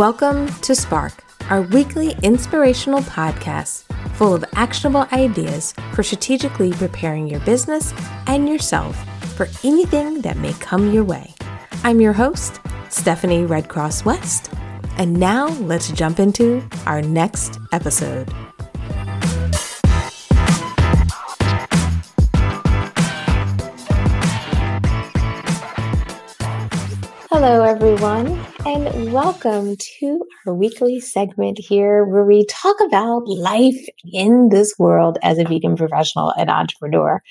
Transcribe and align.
Welcome 0.00 0.48
to 0.62 0.74
Spark, 0.74 1.12
our 1.50 1.60
weekly 1.60 2.16
inspirational 2.22 3.00
podcast 3.00 3.82
full 4.14 4.34
of 4.34 4.42
actionable 4.54 5.06
ideas 5.12 5.74
for 5.92 6.02
strategically 6.02 6.72
preparing 6.72 7.28
your 7.28 7.40
business 7.40 7.92
and 8.26 8.48
yourself 8.48 8.96
for 9.36 9.46
anything 9.62 10.22
that 10.22 10.38
may 10.38 10.54
come 10.54 10.90
your 10.90 11.04
way. 11.04 11.34
I'm 11.84 12.00
your 12.00 12.14
host, 12.14 12.60
Stephanie 12.88 13.44
Redcross 13.44 14.06
West, 14.06 14.50
and 14.96 15.20
now 15.20 15.48
let's 15.58 15.92
jump 15.92 16.18
into 16.18 16.66
our 16.86 17.02
next 17.02 17.58
episode. 17.70 18.32
Hello, 27.32 27.62
everyone, 27.62 28.44
and 28.66 29.12
welcome 29.12 29.76
to 29.76 30.20
our 30.44 30.52
weekly 30.52 30.98
segment 30.98 31.60
here 31.60 32.04
where 32.04 32.24
we 32.24 32.44
talk 32.46 32.74
about 32.84 33.28
life 33.28 33.86
in 34.12 34.48
this 34.48 34.74
world 34.80 35.16
as 35.22 35.38
a 35.38 35.44
vegan 35.44 35.76
professional 35.76 36.32
and 36.36 36.50
entrepreneur. 36.50 37.22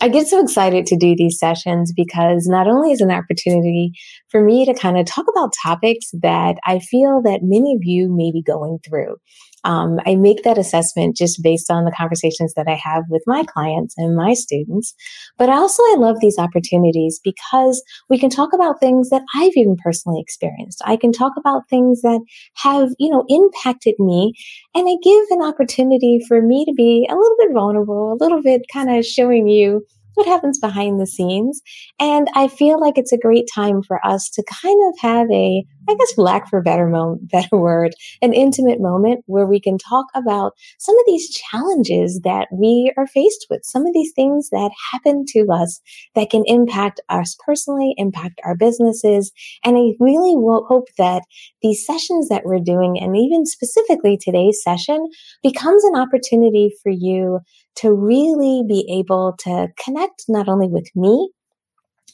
I 0.00 0.10
get 0.10 0.28
so 0.28 0.40
excited 0.40 0.86
to 0.86 0.96
do 0.96 1.16
these 1.16 1.40
sessions 1.40 1.92
because 1.92 2.46
not 2.46 2.68
only 2.68 2.92
is 2.92 3.00
an 3.00 3.10
opportunity 3.10 3.90
for 4.28 4.40
me 4.44 4.64
to 4.64 4.74
kind 4.74 4.96
of 4.96 5.06
talk 5.06 5.26
about 5.28 5.52
topics 5.60 6.08
that 6.12 6.58
I 6.64 6.78
feel 6.78 7.20
that 7.22 7.40
many 7.42 7.74
of 7.74 7.80
you 7.82 8.14
may 8.14 8.30
be 8.30 8.42
going 8.42 8.78
through. 8.88 9.16
Um, 9.64 9.98
I 10.06 10.14
make 10.14 10.42
that 10.44 10.58
assessment 10.58 11.16
just 11.16 11.42
based 11.42 11.70
on 11.70 11.84
the 11.84 11.94
conversations 11.96 12.54
that 12.54 12.68
I 12.68 12.74
have 12.74 13.04
with 13.08 13.22
my 13.26 13.44
clients 13.44 13.94
and 13.96 14.16
my 14.16 14.34
students. 14.34 14.94
But 15.36 15.48
also, 15.48 15.82
I 15.82 15.96
love 15.98 16.16
these 16.20 16.38
opportunities 16.38 17.20
because 17.22 17.82
we 18.08 18.18
can 18.18 18.30
talk 18.30 18.52
about 18.54 18.80
things 18.80 19.10
that 19.10 19.22
I've 19.34 19.52
even 19.56 19.76
personally 19.82 20.20
experienced. 20.20 20.82
I 20.84 20.96
can 20.96 21.12
talk 21.12 21.32
about 21.36 21.68
things 21.68 22.02
that 22.02 22.20
have, 22.56 22.90
you 22.98 23.10
know, 23.10 23.24
impacted 23.28 23.94
me. 23.98 24.32
And 24.74 24.88
I 24.88 24.96
give 25.02 25.24
an 25.30 25.42
opportunity 25.42 26.20
for 26.26 26.40
me 26.42 26.64
to 26.64 26.72
be 26.72 27.06
a 27.10 27.14
little 27.14 27.36
bit 27.38 27.52
vulnerable, 27.52 28.12
a 28.12 28.22
little 28.22 28.42
bit 28.42 28.62
kind 28.72 28.90
of 28.96 29.04
showing 29.04 29.48
you 29.48 29.84
what 30.18 30.26
happens 30.26 30.58
behind 30.58 31.00
the 31.00 31.06
scenes. 31.06 31.62
And 32.00 32.28
I 32.34 32.48
feel 32.48 32.80
like 32.80 32.98
it's 32.98 33.12
a 33.12 33.18
great 33.18 33.48
time 33.54 33.82
for 33.82 34.04
us 34.04 34.28
to 34.30 34.42
kind 34.62 34.78
of 34.88 34.98
have 35.00 35.30
a, 35.30 35.64
I 35.88 35.94
guess, 35.94 36.18
lack 36.18 36.48
for 36.48 36.60
better, 36.60 36.86
mo- 36.86 37.18
better 37.22 37.56
word, 37.56 37.94
an 38.20 38.34
intimate 38.34 38.80
moment 38.80 39.24
where 39.26 39.46
we 39.46 39.58
can 39.58 39.78
talk 39.78 40.06
about 40.14 40.52
some 40.78 40.94
of 40.98 41.04
these 41.06 41.30
challenges 41.30 42.20
that 42.24 42.48
we 42.52 42.92
are 42.96 43.06
faced 43.06 43.46
with, 43.48 43.62
some 43.64 43.86
of 43.86 43.94
these 43.94 44.12
things 44.14 44.50
that 44.50 44.70
happen 44.92 45.24
to 45.28 45.46
us 45.50 45.80
that 46.14 46.30
can 46.30 46.42
impact 46.46 47.00
us 47.08 47.36
personally, 47.44 47.94
impact 47.96 48.40
our 48.44 48.54
businesses. 48.54 49.32
And 49.64 49.76
I 49.76 49.94
really 49.98 50.34
hope 50.68 50.88
that 50.98 51.22
these 51.62 51.86
sessions 51.86 52.28
that 52.28 52.42
we're 52.44 52.60
doing, 52.60 52.98
and 53.00 53.16
even 53.16 53.46
specifically 53.46 54.18
today's 54.18 54.62
session, 54.62 55.06
becomes 55.42 55.84
an 55.84 55.96
opportunity 55.96 56.70
for 56.82 56.92
you 56.92 57.40
to 57.76 57.92
really 57.92 58.62
be 58.68 58.86
able 58.98 59.34
to 59.38 59.68
connect 59.82 60.24
not 60.28 60.48
only 60.48 60.68
with 60.68 60.90
me, 60.94 61.30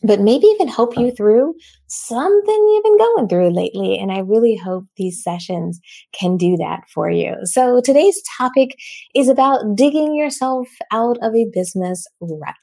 but 0.03 0.21
maybe 0.21 0.47
even 0.47 0.69
help 0.69 0.97
you 0.97 1.11
through 1.11 1.55
something 1.87 2.55
you've 2.55 2.85
been 2.85 2.99
going 2.99 3.29
through 3.29 3.51
lately. 3.51 3.99
And 3.99 4.13
I 4.13 4.19
really 4.19 4.57
hope 4.57 4.85
these 4.97 5.23
sessions 5.23 5.81
can 6.13 6.37
do 6.37 6.57
that 6.57 6.83
for 6.93 7.11
you. 7.11 7.35
So 7.45 7.81
today's 7.81 8.21
topic 8.37 8.77
is 9.15 9.29
about 9.29 9.77
digging 9.77 10.15
yourself 10.15 10.69
out 10.93 11.17
of 11.23 11.35
a 11.35 11.47
business 11.53 12.07
rut. 12.21 12.55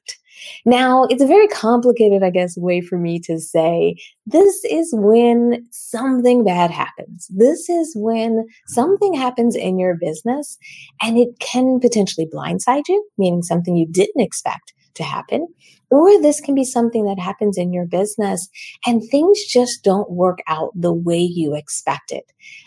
Now, 0.66 1.04
it's 1.06 1.22
a 1.22 1.28
very 1.28 1.48
complicated, 1.48 2.24
I 2.24 2.30
guess, 2.32 2.58
way 2.58 2.82
for 2.82 2.98
me 2.98 3.20
to 3.26 3.40
say 3.40 3.96
this 4.26 4.64
is 4.66 4.90
when 4.94 5.68
something 5.72 6.44
bad 6.44 6.72
happens. 6.72 7.28
This 7.30 7.70
is 7.70 7.94
when 7.96 8.46
something 8.68 9.14
happens 9.14 9.56
in 9.56 9.78
your 9.78 9.98
business 10.00 10.58
and 11.02 11.18
it 11.18 11.30
can 11.40 11.80
potentially 11.80 12.28
blindside 12.34 12.88
you, 12.88 13.06
meaning 13.18 13.44
something 13.44 13.76
you 13.76 13.88
didn't 13.88 14.22
expect 14.22 14.74
to 14.96 15.04
happen. 15.04 15.48
Or 15.90 16.22
this 16.22 16.40
can 16.40 16.56
be 16.56 16.64
something 16.64 17.06
that 17.06 17.20
happens 17.20 17.58
in 17.58 17.74
your 17.74 17.86
business 17.86 18.48
and 18.86 19.04
things 19.04 19.44
just 19.46 19.84
don't 19.84 20.10
work 20.12 20.40
out 20.48 20.72
the 20.74 20.94
way 20.94 21.20
you 21.20 21.54
expected. 21.56 22.22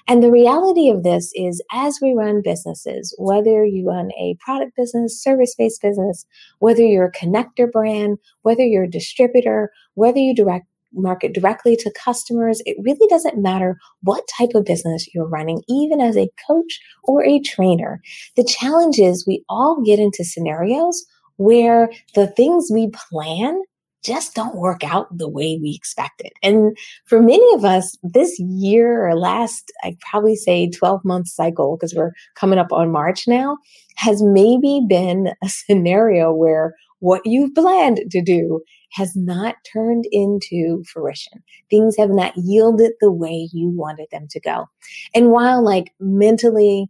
And 0.06 0.22
the 0.22 0.30
reality 0.30 0.90
of 0.90 1.02
this 1.02 1.32
is 1.34 1.62
as 1.72 1.98
we 2.02 2.12
run 2.12 2.42
businesses, 2.42 3.14
whether 3.18 3.64
you 3.64 3.88
run 3.88 4.10
a 4.18 4.36
product 4.44 4.76
business, 4.76 5.22
service 5.22 5.54
based 5.56 5.80
business, 5.80 6.26
whether 6.58 6.82
you're 6.82 7.06
a 7.06 7.12
connector 7.12 7.70
brand, 7.70 8.18
whether 8.42 8.62
you're 8.62 8.84
a 8.84 8.90
distributor, 8.90 9.70
whether 9.94 10.18
you 10.18 10.34
direct 10.34 10.66
market 10.96 11.32
directly 11.32 11.76
to 11.76 11.92
customers. 11.92 12.62
It 12.66 12.76
really 12.82 13.06
doesn't 13.08 13.42
matter 13.42 13.76
what 14.02 14.28
type 14.38 14.50
of 14.54 14.64
business 14.64 15.08
you're 15.12 15.28
running, 15.28 15.62
even 15.68 16.00
as 16.00 16.16
a 16.16 16.30
coach 16.46 16.80
or 17.04 17.24
a 17.24 17.40
trainer. 17.40 18.00
The 18.36 18.44
challenge 18.44 18.98
is 18.98 19.26
we 19.26 19.44
all 19.48 19.82
get 19.84 19.98
into 19.98 20.24
scenarios 20.24 21.04
where 21.36 21.90
the 22.14 22.26
things 22.26 22.68
we 22.72 22.90
plan 23.10 23.60
just 24.04 24.34
don't 24.34 24.56
work 24.56 24.84
out 24.84 25.06
the 25.16 25.28
way 25.28 25.58
we 25.60 25.74
expected. 25.74 26.30
And 26.42 26.76
for 27.06 27.22
many 27.22 27.46
of 27.54 27.64
us, 27.64 27.96
this 28.02 28.38
year 28.38 29.08
or 29.08 29.16
last, 29.16 29.72
I'd 29.82 29.98
probably 30.00 30.36
say 30.36 30.68
12 30.68 31.00
month 31.04 31.28
cycle, 31.28 31.76
because 31.76 31.94
we're 31.94 32.12
coming 32.36 32.58
up 32.58 32.70
on 32.70 32.92
March 32.92 33.26
now, 33.26 33.56
has 33.96 34.22
maybe 34.22 34.82
been 34.86 35.32
a 35.42 35.48
scenario 35.48 36.32
where 36.32 36.74
what 36.98 37.22
you've 37.24 37.54
planned 37.54 38.00
to 38.10 38.22
do 38.22 38.60
has 38.92 39.16
not 39.16 39.56
turned 39.72 40.04
into 40.12 40.84
fruition. 40.84 41.42
Things 41.68 41.96
have 41.96 42.10
not 42.10 42.32
yielded 42.36 42.92
the 43.00 43.12
way 43.12 43.48
you 43.52 43.70
wanted 43.74 44.06
them 44.12 44.26
to 44.30 44.40
go. 44.40 44.66
And 45.14 45.30
while 45.30 45.64
like 45.64 45.92
mentally, 45.98 46.88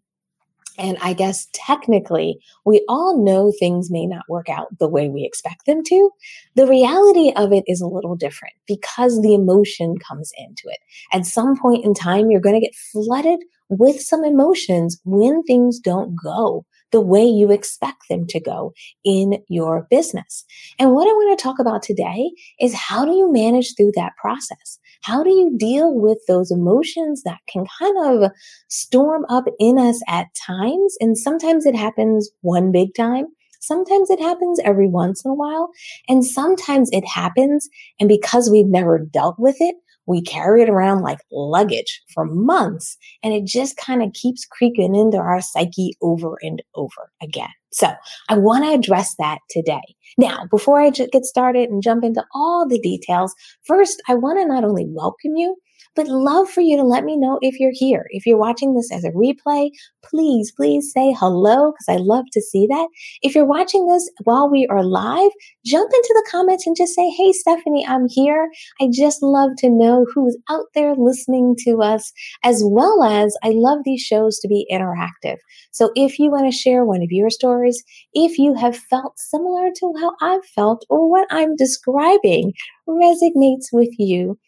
and 0.78 0.98
I 1.00 1.12
guess 1.12 1.48
technically, 1.52 2.38
we 2.64 2.84
all 2.88 3.22
know 3.22 3.52
things 3.58 3.90
may 3.90 4.06
not 4.06 4.24
work 4.28 4.48
out 4.48 4.78
the 4.78 4.88
way 4.88 5.08
we 5.08 5.24
expect 5.24 5.66
them 5.66 5.82
to. 5.84 6.10
The 6.56 6.66
reality 6.66 7.32
of 7.36 7.52
it 7.52 7.64
is 7.66 7.80
a 7.80 7.86
little 7.86 8.16
different 8.16 8.54
because 8.66 9.20
the 9.22 9.34
emotion 9.34 9.96
comes 9.98 10.32
into 10.36 10.64
it. 10.66 10.78
At 11.12 11.26
some 11.26 11.56
point 11.56 11.84
in 11.84 11.94
time, 11.94 12.30
you're 12.30 12.40
going 12.40 12.60
to 12.60 12.66
get 12.66 12.74
flooded 12.92 13.40
with 13.68 14.00
some 14.00 14.24
emotions 14.24 15.00
when 15.04 15.42
things 15.44 15.78
don't 15.78 16.16
go 16.22 16.64
the 16.90 17.00
way 17.00 17.24
you 17.24 17.50
expect 17.50 18.08
them 18.08 18.24
to 18.24 18.38
go 18.38 18.72
in 19.04 19.42
your 19.48 19.86
business. 19.90 20.44
And 20.78 20.92
what 20.92 21.08
I 21.08 21.12
want 21.12 21.36
to 21.36 21.42
talk 21.42 21.58
about 21.58 21.82
today 21.82 22.30
is 22.60 22.72
how 22.72 23.04
do 23.04 23.10
you 23.12 23.32
manage 23.32 23.74
through 23.76 23.92
that 23.96 24.12
process? 24.16 24.78
How 25.04 25.22
do 25.22 25.30
you 25.30 25.56
deal 25.56 25.94
with 25.94 26.18
those 26.26 26.50
emotions 26.50 27.22
that 27.24 27.40
can 27.48 27.66
kind 27.78 28.22
of 28.24 28.30
storm 28.68 29.24
up 29.28 29.44
in 29.58 29.78
us 29.78 30.00
at 30.08 30.28
times? 30.34 30.96
And 31.00 31.16
sometimes 31.18 31.66
it 31.66 31.76
happens 31.76 32.30
one 32.40 32.72
big 32.72 32.94
time. 32.94 33.26
Sometimes 33.60 34.10
it 34.10 34.20
happens 34.20 34.60
every 34.64 34.88
once 34.88 35.24
in 35.24 35.30
a 35.30 35.34
while. 35.34 35.70
And 36.08 36.24
sometimes 36.24 36.90
it 36.92 37.06
happens. 37.06 37.68
And 37.98 38.08
because 38.08 38.50
we've 38.50 38.66
never 38.66 38.98
dealt 38.98 39.38
with 39.38 39.56
it, 39.60 39.76
we 40.06 40.22
carry 40.22 40.62
it 40.62 40.68
around 40.68 41.02
like 41.02 41.18
luggage 41.30 42.02
for 42.12 42.24
months 42.24 42.96
and 43.22 43.32
it 43.32 43.44
just 43.44 43.76
kind 43.76 44.02
of 44.02 44.12
keeps 44.12 44.44
creeping 44.44 44.94
into 44.94 45.16
our 45.16 45.40
psyche 45.40 45.96
over 46.02 46.38
and 46.42 46.62
over 46.74 47.10
again. 47.22 47.48
So 47.72 47.92
I 48.28 48.38
want 48.38 48.64
to 48.64 48.72
address 48.72 49.16
that 49.18 49.38
today. 49.50 49.82
Now, 50.16 50.46
before 50.50 50.80
I 50.80 50.90
get 50.90 51.24
started 51.24 51.70
and 51.70 51.82
jump 51.82 52.04
into 52.04 52.24
all 52.32 52.68
the 52.68 52.78
details, 52.78 53.34
first, 53.64 54.00
I 54.08 54.14
want 54.14 54.38
to 54.38 54.46
not 54.46 54.64
only 54.64 54.86
welcome 54.86 55.36
you, 55.36 55.56
but 55.94 56.08
love 56.08 56.48
for 56.48 56.60
you 56.60 56.76
to 56.76 56.82
let 56.82 57.04
me 57.04 57.16
know 57.16 57.38
if 57.42 57.58
you're 57.60 57.72
here. 57.72 58.06
If 58.10 58.26
you're 58.26 58.38
watching 58.38 58.74
this 58.74 58.90
as 58.92 59.04
a 59.04 59.10
replay, 59.10 59.70
please, 60.04 60.52
please 60.52 60.92
say 60.92 61.14
hello 61.18 61.72
because 61.72 61.88
I 61.88 61.96
love 62.02 62.24
to 62.32 62.40
see 62.42 62.66
that. 62.68 62.88
If 63.22 63.34
you're 63.34 63.46
watching 63.46 63.86
this 63.86 64.10
while 64.24 64.50
we 64.50 64.66
are 64.70 64.84
live, 64.84 65.30
jump 65.64 65.90
into 65.92 66.14
the 66.14 66.28
comments 66.30 66.66
and 66.66 66.76
just 66.76 66.94
say, 66.94 67.10
Hey, 67.10 67.32
Stephanie, 67.32 67.86
I'm 67.86 68.08
here. 68.08 68.50
I 68.80 68.88
just 68.92 69.22
love 69.22 69.50
to 69.58 69.70
know 69.70 70.06
who's 70.14 70.36
out 70.50 70.66
there 70.74 70.94
listening 70.96 71.56
to 71.64 71.82
us, 71.82 72.12
as 72.42 72.62
well 72.64 73.02
as 73.02 73.36
I 73.42 73.52
love 73.54 73.80
these 73.84 74.02
shows 74.02 74.38
to 74.40 74.48
be 74.48 74.66
interactive. 74.70 75.36
So 75.72 75.90
if 75.94 76.18
you 76.18 76.30
want 76.30 76.50
to 76.50 76.56
share 76.56 76.84
one 76.84 77.02
of 77.02 77.10
your 77.10 77.30
stories, 77.30 77.82
if 78.12 78.38
you 78.38 78.54
have 78.54 78.76
felt 78.76 79.18
similar 79.18 79.70
to 79.76 79.94
how 80.00 80.12
I've 80.20 80.44
felt 80.54 80.84
or 80.88 81.10
what 81.10 81.26
I'm 81.30 81.56
describing 81.56 82.52
resonates 82.88 83.66
with 83.72 83.90
you, 83.98 84.38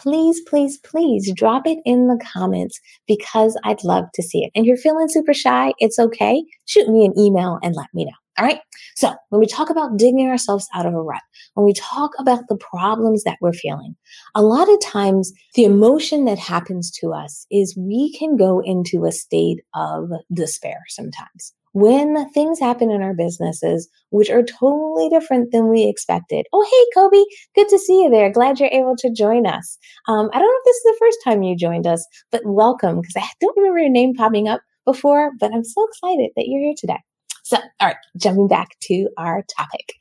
please, 0.00 0.40
please, 0.48 0.78
please 0.78 1.32
drop 1.34 1.66
it 1.66 1.78
in 1.84 2.08
the 2.08 2.20
comments 2.32 2.78
because 3.06 3.58
I'd 3.64 3.84
love 3.84 4.04
to 4.14 4.22
see 4.22 4.44
it. 4.44 4.50
And 4.54 4.64
if 4.64 4.68
you're 4.68 4.76
feeling 4.76 5.08
super 5.08 5.34
shy, 5.34 5.72
it's 5.78 5.98
okay. 5.98 6.44
Shoot 6.66 6.88
me 6.88 7.04
an 7.04 7.18
email 7.18 7.58
and 7.62 7.74
let 7.74 7.88
me 7.94 8.04
know. 8.04 8.12
All 8.38 8.44
right. 8.44 8.60
So 8.96 9.14
when 9.30 9.40
we 9.40 9.46
talk 9.46 9.70
about 9.70 9.96
digging 9.96 10.28
ourselves 10.28 10.68
out 10.74 10.84
of 10.84 10.92
a 10.92 11.00
rut, 11.00 11.22
when 11.54 11.64
we 11.64 11.72
talk 11.72 12.10
about 12.18 12.48
the 12.48 12.56
problems 12.56 13.24
that 13.24 13.38
we're 13.40 13.54
feeling, 13.54 13.96
a 14.34 14.42
lot 14.42 14.68
of 14.68 14.78
times 14.80 15.32
the 15.54 15.64
emotion 15.64 16.26
that 16.26 16.38
happens 16.38 16.90
to 17.00 17.14
us 17.14 17.46
is 17.50 17.76
we 17.78 18.12
can 18.18 18.36
go 18.36 18.60
into 18.60 19.06
a 19.06 19.12
state 19.12 19.60
of 19.74 20.10
despair 20.34 20.82
sometimes 20.88 21.54
when 21.76 22.26
things 22.30 22.58
happen 22.58 22.90
in 22.90 23.02
our 23.02 23.12
businesses, 23.12 23.86
which 24.08 24.30
are 24.30 24.42
totally 24.42 25.10
different 25.10 25.52
than 25.52 25.68
we 25.68 25.84
expected. 25.84 26.46
Oh, 26.54 26.64
hey, 26.64 26.86
Kobe, 26.94 27.22
good 27.54 27.68
to 27.68 27.78
see 27.78 28.02
you 28.02 28.08
there. 28.08 28.32
Glad 28.32 28.58
you're 28.58 28.70
able 28.72 28.96
to 28.96 29.12
join 29.12 29.46
us. 29.46 29.76
Um, 30.08 30.30
I 30.32 30.38
don't 30.38 30.48
know 30.48 30.58
if 30.58 30.64
this 30.64 30.76
is 30.76 30.82
the 30.84 30.96
first 30.98 31.18
time 31.22 31.42
you 31.42 31.54
joined 31.54 31.86
us, 31.86 32.06
but 32.32 32.40
welcome 32.46 33.02
because 33.02 33.16
I 33.18 33.28
don't 33.42 33.56
remember 33.58 33.80
your 33.80 33.90
name 33.90 34.14
popping 34.14 34.48
up 34.48 34.62
before, 34.86 35.32
but 35.38 35.52
I'm 35.52 35.64
so 35.64 35.86
excited 35.86 36.30
that 36.36 36.46
you're 36.46 36.62
here 36.62 36.74
today. 36.78 37.00
So, 37.46 37.58
all 37.58 37.86
right, 37.86 37.96
jumping 38.16 38.48
back 38.48 38.76
to 38.80 39.08
our 39.16 39.44
topic. 39.56 39.94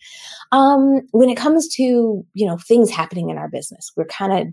Um, 0.52 1.02
when 1.12 1.30
it 1.30 1.38
comes 1.38 1.68
to, 1.76 2.26
you 2.34 2.46
know, 2.48 2.58
things 2.58 2.90
happening 2.90 3.30
in 3.30 3.38
our 3.38 3.48
business, 3.48 3.92
we're 3.96 4.06
kind 4.06 4.34
of 4.34 4.48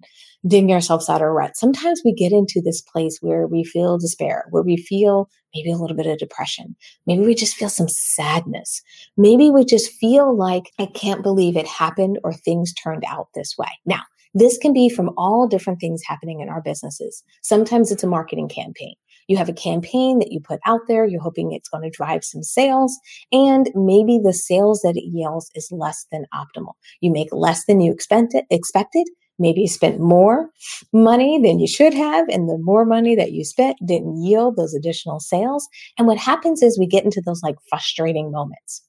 digging 0.47 0.75
ourselves 0.75 1.09
out 1.09 1.23
of 1.23 1.29
a 1.29 1.31
rut. 1.31 1.57
Sometimes 1.57 2.03
we 2.05 2.13
get 2.13 2.33
into 2.33 2.61
this 2.63 2.83
place 2.83 3.17
where 3.23 3.47
we 3.47 3.65
feel 3.65 3.97
despair, 3.97 4.45
where 4.51 4.63
we 4.63 4.77
feel 4.77 5.31
maybe 5.55 5.73
a 5.73 5.79
little 5.79 5.97
bit 5.97 6.07
of 6.07 6.19
depression. 6.19 6.77
Maybe 7.07 7.25
we 7.25 7.35
just 7.35 7.55
feel 7.55 7.71
some 7.71 7.89
sadness. 7.89 8.83
Maybe 9.17 9.51
we 9.51 9.65
just 9.65 9.91
feel 9.93 10.37
like, 10.37 10.71
I 10.79 10.85
can't 10.85 11.23
believe 11.23 11.57
it 11.57 11.67
happened 11.67 12.19
or 12.25 12.35
things 12.35 12.75
turned 12.75 13.05
out 13.09 13.29
this 13.35 13.57
way. 13.57 13.71
Now, 13.87 14.03
this 14.35 14.59
can 14.59 14.73
be 14.73 14.89
from 14.89 15.11
all 15.17 15.47
different 15.47 15.81
things 15.81 16.03
happening 16.07 16.41
in 16.41 16.49
our 16.49 16.63
businesses. 16.63 17.23
Sometimes 17.43 17.91
it's 17.91 18.05
a 18.05 18.09
marketing 18.09 18.49
campaign. 18.49 18.95
You 19.29 19.37
have 19.37 19.49
a 19.49 19.55
campaign 19.55 20.19
that 20.19 20.33
you 20.33 20.41
put 20.41 20.61
out 20.67 20.81
there. 20.89 21.07
You're 21.07 21.23
hoping 21.23 21.53
it's 21.53 21.69
going 21.69 21.85
to 21.85 21.91
drive 21.91 22.25
some 22.25 22.43
sales. 22.43 22.99
And 23.31 23.71
maybe 23.75 24.19
the 24.23 24.33
sales 24.33 24.81
that 24.83 24.97
it 24.97 25.05
yields 25.05 25.51
is 25.55 25.69
less 25.71 26.07
than 26.11 26.27
optimal. 26.35 26.73
You 27.01 27.13
make 27.13 27.29
less 27.33 27.65
than 27.67 27.81
you 27.81 27.93
expected. 27.93 29.09
Maybe 29.39 29.63
you 29.63 29.69
spent 29.69 30.01
more 30.01 30.51
money 30.93 31.41
than 31.43 31.59
you 31.59 31.67
should 31.67 31.95
have, 31.95 32.29
and 32.29 32.49
the 32.49 32.59
more 32.59 32.85
money 32.85 33.15
that 33.17 33.33
you 33.33 33.45
spent 33.45 33.77
didn't 33.85 34.23
yield 34.23 34.57
those 34.57 34.75
additional 34.75 35.21
sales. 35.21 35.67
And 35.99 36.07
what 36.07 36.19
happens 36.19 36.63
is 36.63 36.79
we 36.79 36.87
get 36.87 37.05
into 37.05 37.23
those 37.25 37.43
like 37.43 37.57
frustrating 37.69 38.31
moments. 38.31 38.83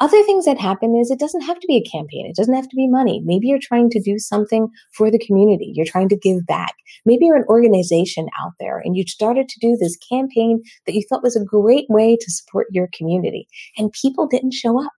Other 0.00 0.22
things 0.22 0.44
that 0.44 0.58
happen 0.58 0.96
is 0.96 1.10
it 1.10 1.18
doesn't 1.18 1.42
have 1.42 1.58
to 1.60 1.66
be 1.66 1.76
a 1.76 1.90
campaign. 1.90 2.26
It 2.26 2.36
doesn't 2.36 2.54
have 2.54 2.68
to 2.68 2.76
be 2.76 2.88
money. 2.88 3.20
Maybe 3.24 3.48
you're 3.48 3.58
trying 3.60 3.90
to 3.90 4.00
do 4.00 4.18
something 4.18 4.68
for 4.92 5.10
the 5.10 5.18
community. 5.18 5.72
You're 5.74 5.86
trying 5.86 6.08
to 6.10 6.16
give 6.16 6.46
back. 6.46 6.74
Maybe 7.04 7.26
you're 7.26 7.36
an 7.36 7.44
organization 7.48 8.28
out 8.40 8.52
there 8.58 8.78
and 8.78 8.96
you 8.96 9.04
started 9.06 9.48
to 9.48 9.60
do 9.60 9.76
this 9.76 9.96
campaign 10.10 10.62
that 10.86 10.94
you 10.94 11.02
thought 11.08 11.22
was 11.22 11.36
a 11.36 11.44
great 11.44 11.86
way 11.88 12.16
to 12.18 12.30
support 12.30 12.68
your 12.70 12.88
community 12.94 13.46
and 13.76 13.92
people 13.92 14.26
didn't 14.26 14.52
show 14.52 14.82
up. 14.82 14.92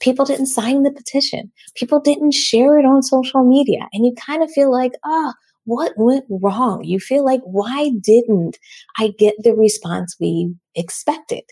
People 0.00 0.24
didn't 0.24 0.46
sign 0.46 0.82
the 0.82 0.92
petition. 0.92 1.52
People 1.74 2.00
didn't 2.00 2.32
share 2.32 2.78
it 2.78 2.84
on 2.84 3.02
social 3.02 3.44
media. 3.44 3.88
And 3.92 4.04
you 4.04 4.14
kind 4.14 4.42
of 4.42 4.50
feel 4.50 4.72
like, 4.72 4.92
ah, 5.04 5.32
oh, 5.32 5.32
what 5.64 5.92
went 5.96 6.24
wrong? 6.28 6.82
You 6.84 6.98
feel 6.98 7.24
like, 7.24 7.42
why 7.44 7.90
didn't 8.00 8.58
I 8.98 9.12
get 9.18 9.34
the 9.38 9.54
response 9.54 10.16
we 10.18 10.54
expected? 10.74 11.42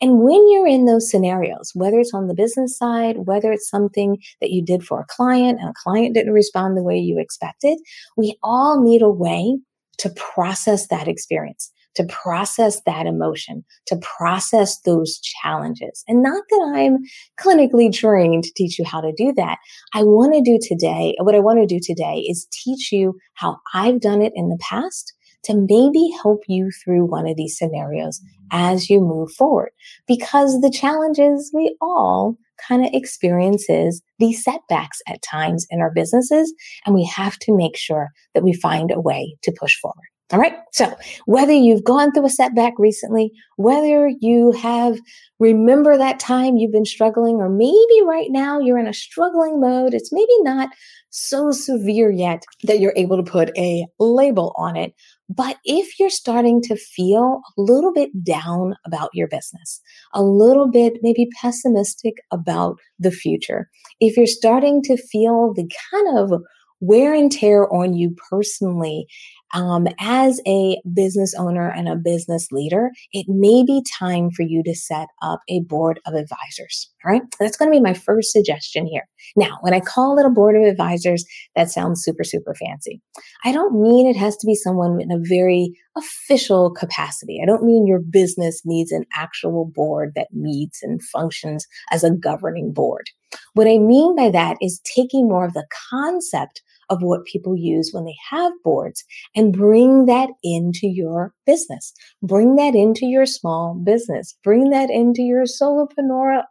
And 0.00 0.20
when 0.20 0.48
you're 0.50 0.66
in 0.66 0.86
those 0.86 1.10
scenarios, 1.10 1.72
whether 1.74 1.98
it's 1.98 2.14
on 2.14 2.28
the 2.28 2.34
business 2.34 2.76
side, 2.76 3.26
whether 3.26 3.52
it's 3.52 3.68
something 3.68 4.18
that 4.40 4.50
you 4.50 4.64
did 4.64 4.84
for 4.84 5.00
a 5.00 5.06
client 5.08 5.58
and 5.60 5.70
a 5.70 5.74
client 5.82 6.14
didn't 6.14 6.32
respond 6.32 6.76
the 6.76 6.82
way 6.82 6.98
you 6.98 7.18
expected, 7.18 7.78
we 8.16 8.36
all 8.42 8.82
need 8.82 9.02
a 9.02 9.10
way 9.10 9.58
to 9.98 10.10
process 10.10 10.88
that 10.88 11.08
experience, 11.08 11.70
to 11.94 12.04
process 12.04 12.80
that 12.86 13.06
emotion, 13.06 13.64
to 13.86 13.96
process 13.98 14.80
those 14.80 15.20
challenges. 15.20 16.04
And 16.08 16.22
not 16.22 16.42
that 16.50 16.72
I'm 16.74 16.98
clinically 17.38 17.92
trained 17.92 18.44
to 18.44 18.52
teach 18.56 18.78
you 18.78 18.84
how 18.84 19.00
to 19.00 19.12
do 19.16 19.32
that. 19.34 19.58
I 19.94 20.02
want 20.02 20.34
to 20.34 20.40
do 20.40 20.58
today, 20.60 21.14
what 21.20 21.34
I 21.34 21.40
want 21.40 21.60
to 21.60 21.66
do 21.66 21.80
today 21.82 22.24
is 22.28 22.48
teach 22.52 22.92
you 22.92 23.18
how 23.34 23.58
I've 23.74 24.00
done 24.00 24.22
it 24.22 24.32
in 24.34 24.48
the 24.48 24.58
past 24.60 25.12
to 25.44 25.54
maybe 25.54 26.10
help 26.22 26.42
you 26.46 26.70
through 26.84 27.04
one 27.04 27.26
of 27.26 27.36
these 27.36 27.58
scenarios 27.58 28.20
as 28.52 28.88
you 28.88 29.00
move 29.00 29.32
forward. 29.32 29.70
Because 30.06 30.60
the 30.60 30.70
challenges 30.70 31.50
we 31.52 31.76
all 31.80 32.36
kind 32.68 32.84
of 32.84 32.90
experiences 32.92 34.02
these 34.18 34.44
setbacks 34.44 35.00
at 35.08 35.22
times 35.22 35.66
in 35.70 35.80
our 35.80 35.90
businesses, 35.92 36.54
and 36.86 36.94
we 36.94 37.04
have 37.04 37.38
to 37.40 37.56
make 37.56 37.76
sure 37.76 38.10
that 38.34 38.44
we 38.44 38.52
find 38.52 38.92
a 38.92 39.00
way 39.00 39.36
to 39.42 39.52
push 39.58 39.76
forward. 39.80 40.11
All 40.32 40.38
right. 40.38 40.54
So 40.72 40.96
whether 41.26 41.52
you've 41.52 41.84
gone 41.84 42.10
through 42.10 42.24
a 42.24 42.30
setback 42.30 42.72
recently, 42.78 43.32
whether 43.56 44.08
you 44.20 44.52
have 44.52 44.98
remember 45.38 45.98
that 45.98 46.18
time 46.18 46.56
you've 46.56 46.72
been 46.72 46.86
struggling, 46.86 47.36
or 47.36 47.50
maybe 47.50 48.02
right 48.06 48.28
now 48.30 48.58
you're 48.58 48.78
in 48.78 48.86
a 48.86 48.94
struggling 48.94 49.60
mode, 49.60 49.92
it's 49.92 50.10
maybe 50.10 50.32
not 50.40 50.70
so 51.10 51.50
severe 51.50 52.10
yet 52.10 52.44
that 52.62 52.80
you're 52.80 52.94
able 52.96 53.22
to 53.22 53.30
put 53.30 53.50
a 53.58 53.84
label 53.98 54.54
on 54.56 54.74
it. 54.74 54.94
But 55.28 55.58
if 55.66 55.98
you're 55.98 56.08
starting 56.08 56.62
to 56.62 56.76
feel 56.76 57.42
a 57.58 57.60
little 57.60 57.92
bit 57.92 58.24
down 58.24 58.74
about 58.86 59.10
your 59.12 59.28
business, 59.28 59.82
a 60.14 60.22
little 60.22 60.70
bit 60.70 60.94
maybe 61.02 61.28
pessimistic 61.42 62.14
about 62.30 62.78
the 62.98 63.10
future, 63.10 63.68
if 64.00 64.16
you're 64.16 64.26
starting 64.26 64.82
to 64.84 64.96
feel 64.96 65.52
the 65.52 65.68
kind 65.90 66.18
of 66.18 66.40
wear 66.80 67.14
and 67.14 67.30
tear 67.30 67.72
on 67.72 67.94
you 67.94 68.14
personally 68.28 69.06
um, 69.52 69.86
as 69.98 70.40
a 70.46 70.80
business 70.94 71.34
owner 71.38 71.70
and 71.70 71.88
a 71.88 71.96
business 71.96 72.48
leader, 72.50 72.90
it 73.12 73.26
may 73.28 73.64
be 73.64 73.82
time 73.98 74.30
for 74.30 74.42
you 74.42 74.62
to 74.64 74.74
set 74.74 75.08
up 75.22 75.40
a 75.48 75.60
board 75.60 76.00
of 76.06 76.14
advisors. 76.14 76.90
All 77.04 77.12
right. 77.12 77.22
That's 77.38 77.56
going 77.56 77.70
to 77.70 77.76
be 77.76 77.82
my 77.82 77.94
first 77.94 78.32
suggestion 78.32 78.86
here. 78.86 79.08
Now, 79.36 79.58
when 79.60 79.74
I 79.74 79.80
call 79.80 80.18
it 80.18 80.26
a 80.26 80.30
board 80.30 80.56
of 80.56 80.62
advisors, 80.62 81.24
that 81.56 81.70
sounds 81.70 82.02
super, 82.02 82.24
super 82.24 82.54
fancy. 82.54 83.00
I 83.44 83.52
don't 83.52 83.80
mean 83.80 84.06
it 84.06 84.16
has 84.16 84.36
to 84.38 84.46
be 84.46 84.54
someone 84.54 85.00
in 85.00 85.10
a 85.10 85.20
very 85.20 85.72
official 85.96 86.70
capacity. 86.70 87.40
I 87.42 87.46
don't 87.46 87.64
mean 87.64 87.86
your 87.86 88.00
business 88.00 88.62
needs 88.64 88.92
an 88.92 89.04
actual 89.14 89.70
board 89.74 90.12
that 90.16 90.28
meets 90.32 90.82
and 90.82 91.02
functions 91.02 91.66
as 91.90 92.04
a 92.04 92.10
governing 92.10 92.72
board. 92.72 93.06
What 93.54 93.66
I 93.66 93.78
mean 93.78 94.16
by 94.16 94.30
that 94.30 94.56
is 94.60 94.80
taking 94.84 95.28
more 95.28 95.44
of 95.44 95.54
the 95.54 95.66
concept 95.90 96.62
of 96.92 97.02
what 97.02 97.24
people 97.24 97.56
use 97.56 97.90
when 97.92 98.04
they 98.04 98.14
have 98.28 98.52
boards 98.62 99.02
and 99.34 99.56
bring 99.56 100.04
that 100.04 100.28
into 100.44 100.86
your 100.86 101.32
business. 101.46 101.94
Bring 102.22 102.56
that 102.56 102.74
into 102.74 103.06
your 103.06 103.24
small 103.24 103.74
business. 103.74 104.36
Bring 104.44 104.68
that 104.70 104.90
into 104.90 105.22
your 105.22 105.44
solopreneur 105.44 106.42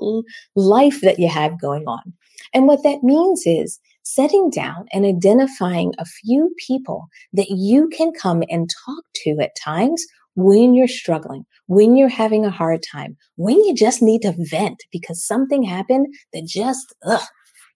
life 0.55 1.01
that 1.01 1.19
you 1.19 1.29
have 1.29 1.61
going 1.61 1.83
on. 1.85 2.13
And 2.55 2.65
what 2.65 2.81
that 2.81 3.03
means 3.03 3.43
is 3.45 3.79
setting 4.01 4.49
down 4.49 4.87
and 4.91 5.05
identifying 5.05 5.93
a 5.99 6.05
few 6.05 6.53
people 6.57 7.07
that 7.33 7.51
you 7.51 7.87
can 7.89 8.11
come 8.11 8.43
and 8.49 8.67
talk 8.85 9.03
to 9.23 9.37
at 9.39 9.55
times 9.63 10.03
when 10.35 10.73
you're 10.73 10.87
struggling, 10.87 11.45
when 11.67 11.95
you're 11.95 12.09
having 12.09 12.45
a 12.45 12.49
hard 12.49 12.81
time, 12.91 13.15
when 13.35 13.57
you 13.57 13.75
just 13.75 14.01
need 14.01 14.23
to 14.23 14.33
vent 14.37 14.81
because 14.91 15.23
something 15.23 15.61
happened 15.61 16.07
that 16.33 16.45
just, 16.45 16.95
ugh, 17.05 17.21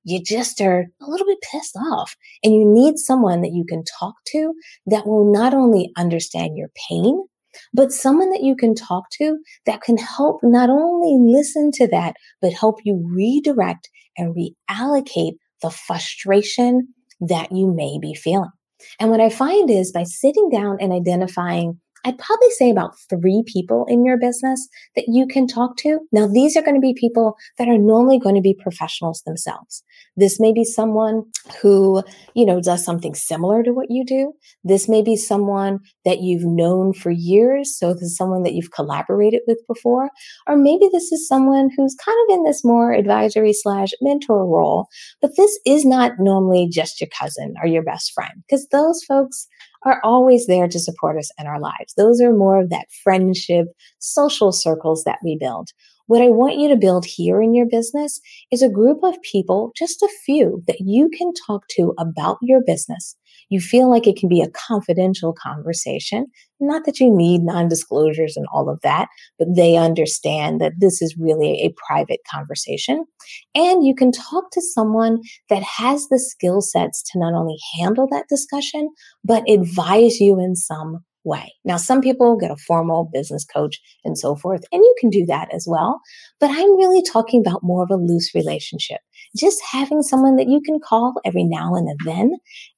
you 0.05 0.24
just 0.24 0.62
are 0.62 0.85
a 1.01 1.09
little 1.09 1.25
bit 1.25 1.39
pissed 1.51 1.75
off 1.75 2.15
and 2.43 2.53
you 2.53 2.63
need 2.65 2.97
someone 2.97 3.41
that 3.41 3.53
you 3.53 3.65
can 3.67 3.83
talk 4.00 4.13
to 4.27 4.53
that 4.85 5.05
will 5.05 5.31
not 5.31 5.53
only 5.53 5.91
understand 5.97 6.55
your 6.55 6.69
pain, 6.89 7.25
but 7.74 7.91
someone 7.91 8.29
that 8.29 8.43
you 8.43 8.55
can 8.55 8.75
talk 8.75 9.05
to 9.13 9.38
that 9.65 9.81
can 9.81 9.97
help 9.97 10.39
not 10.43 10.69
only 10.69 11.17
listen 11.19 11.71
to 11.74 11.88
that, 11.88 12.15
but 12.41 12.53
help 12.53 12.79
you 12.83 13.03
redirect 13.03 13.89
and 14.17 14.35
reallocate 14.35 15.33
the 15.62 15.71
frustration 15.71 16.93
that 17.19 17.51
you 17.51 17.74
may 17.74 17.97
be 18.00 18.13
feeling. 18.13 18.51
And 19.00 19.09
what 19.09 19.21
I 19.21 19.29
find 19.29 19.69
is 19.71 19.91
by 19.91 20.03
sitting 20.03 20.50
down 20.50 20.77
and 20.79 20.93
identifying 20.93 21.79
I'd 22.05 22.19
probably 22.19 22.51
say 22.51 22.69
about 22.69 22.93
three 23.09 23.43
people 23.47 23.85
in 23.89 24.05
your 24.05 24.17
business 24.17 24.67
that 24.95 25.05
you 25.07 25.25
can 25.25 25.47
talk 25.47 25.75
to. 25.77 26.00
Now, 26.12 26.27
these 26.27 26.55
are 26.55 26.62
going 26.62 26.75
to 26.75 26.81
be 26.81 26.93
people 26.93 27.35
that 27.57 27.67
are 27.67 27.79
normally 27.79 28.19
going 28.19 28.35
to 28.35 28.41
be 28.41 28.53
professionals 28.53 29.24
themselves. 29.25 29.83
This 30.15 30.39
may 30.39 30.53
be 30.53 30.63
someone 30.63 31.24
who, 31.62 32.03
you 32.35 32.45
know, 32.45 32.62
does 32.62 32.85
something 32.85 33.15
similar 33.15 33.63
to 33.63 33.71
what 33.71 33.88
you 33.89 34.05
do. 34.05 34.33
This 34.63 34.88
may 34.88 35.01
be 35.01 35.15
someone 35.15 35.79
that 36.05 36.21
you've 36.21 36.45
known 36.45 36.93
for 36.93 37.09
years. 37.09 37.75
So 37.75 37.93
this 37.93 38.03
is 38.03 38.15
someone 38.15 38.43
that 38.43 38.53
you've 38.53 38.71
collaborated 38.71 39.41
with 39.47 39.57
before. 39.67 40.12
Or 40.47 40.55
maybe 40.55 40.88
this 40.91 41.12
is 41.12 41.27
someone 41.27 41.69
who's 41.75 41.95
kind 41.95 42.17
of 42.29 42.35
in 42.35 42.43
this 42.43 42.63
more 42.63 42.93
advisory 42.93 43.51
slash 43.51 43.89
mentor 44.00 44.45
role. 44.45 44.88
But 45.21 45.31
this 45.38 45.59
is 45.65 45.85
not 45.85 46.13
normally 46.19 46.69
just 46.71 47.01
your 47.01 47.09
cousin 47.19 47.55
or 47.62 47.67
your 47.67 47.83
best 47.83 48.13
friend 48.13 48.43
because 48.47 48.67
those 48.67 49.03
folks 49.03 49.47
are 49.86 50.01
always 50.04 50.48
there 50.48 50.68
to 50.68 50.80
support 50.80 51.18
us 51.18 51.32
in 51.39 51.48
our 51.48 51.60
lives. 51.60 51.94
Those 51.96 52.20
are 52.20 52.34
more 52.34 52.60
of 52.60 52.70
that 52.72 52.88
friendship, 53.04 53.68
social 54.00 54.51
circles 54.51 55.04
that 55.06 55.20
we 55.24 55.38
build. 55.39 55.70
What 56.08 56.22
I 56.22 56.30
want 56.30 56.58
you 56.58 56.68
to 56.70 56.75
build 56.75 57.06
here 57.06 57.42
in 57.42 57.56
your 57.56 57.65
business 57.65 58.20
is 58.51 58.62
a 58.62 58.70
group 58.70 59.04
of 59.04 59.22
people, 59.24 59.72
just 59.75 60.04
a 60.04 60.10
few 60.24 60.63
that 60.68 60.82
you 60.82 61.10
can 61.10 61.34
talk 61.48 61.68
to 61.72 61.94
about 61.98 62.38
your 62.42 62.62
business 62.65 63.15
you 63.50 63.60
feel 63.60 63.90
like 63.90 64.08
it 64.08 64.18
can 64.18 64.30
be 64.30 64.42
a 64.42 64.50
confidential 64.50 65.34
conversation. 65.34 66.28
Not 66.60 66.86
that 66.86 67.00
you 67.00 67.16
need 67.16 67.42
non 67.42 67.68
disclosures 67.68 68.38
and 68.38 68.46
all 68.54 68.70
of 68.70 68.80
that, 68.82 69.08
but 69.38 69.48
they 69.56 69.75
understand 69.75 70.62
that 70.62 70.74
this 70.80 71.02
is 71.02 71.16
really 71.18 71.62
a 71.62 71.74
private 71.88 72.22
conversation. 72.32 73.06
And 73.54 73.86
you 73.86 73.94
can 73.96 74.12
talk 74.12 74.52
to 74.52 74.62
someone 74.62 75.22
that 75.50 75.64
has 75.64 76.08
the 76.08 76.20
skill 76.20 76.62
sets 76.62 77.04
to 77.12 77.20
not 77.20 77.34
only 77.34 77.58
handle 77.78 78.08
that 78.12 78.28
discussion, 78.30 78.90
but 79.24 79.50
advise 79.50 80.20
you 80.20 80.40
in 80.40 80.56
some 80.56 81.04
way. 81.25 81.54
Now, 81.66 81.78
some 81.78 82.02
people 82.02 82.38
get 82.38 82.52
a 82.52 82.56
formal 82.56 83.10
business 83.12 83.44
coach 83.44 83.82
and 84.06 84.18
so 84.18 84.36
forth, 84.36 84.64
and 84.72 84.82
you 84.82 84.96
can 85.00 85.10
do 85.10 85.25
that 85.25 85.54
as 85.54 85.66
well. 85.68 86.00
But 86.40 86.52
I'm 86.52 86.78
really 86.78 87.02
talking 87.04 87.42
about 87.46 87.64
more 87.64 87.84
of 87.84 87.90
a 87.92 88.02
loose 88.02 88.34
relationship. 88.34 89.02
Just 89.36 89.62
having 89.72 90.01
someone 90.01 90.36
that 90.38 90.48
you 90.48 90.62
can 90.62 90.80
call 90.80 91.13
every 91.25 91.44
now 91.44 91.75
and 91.75 91.88
then 92.06 92.36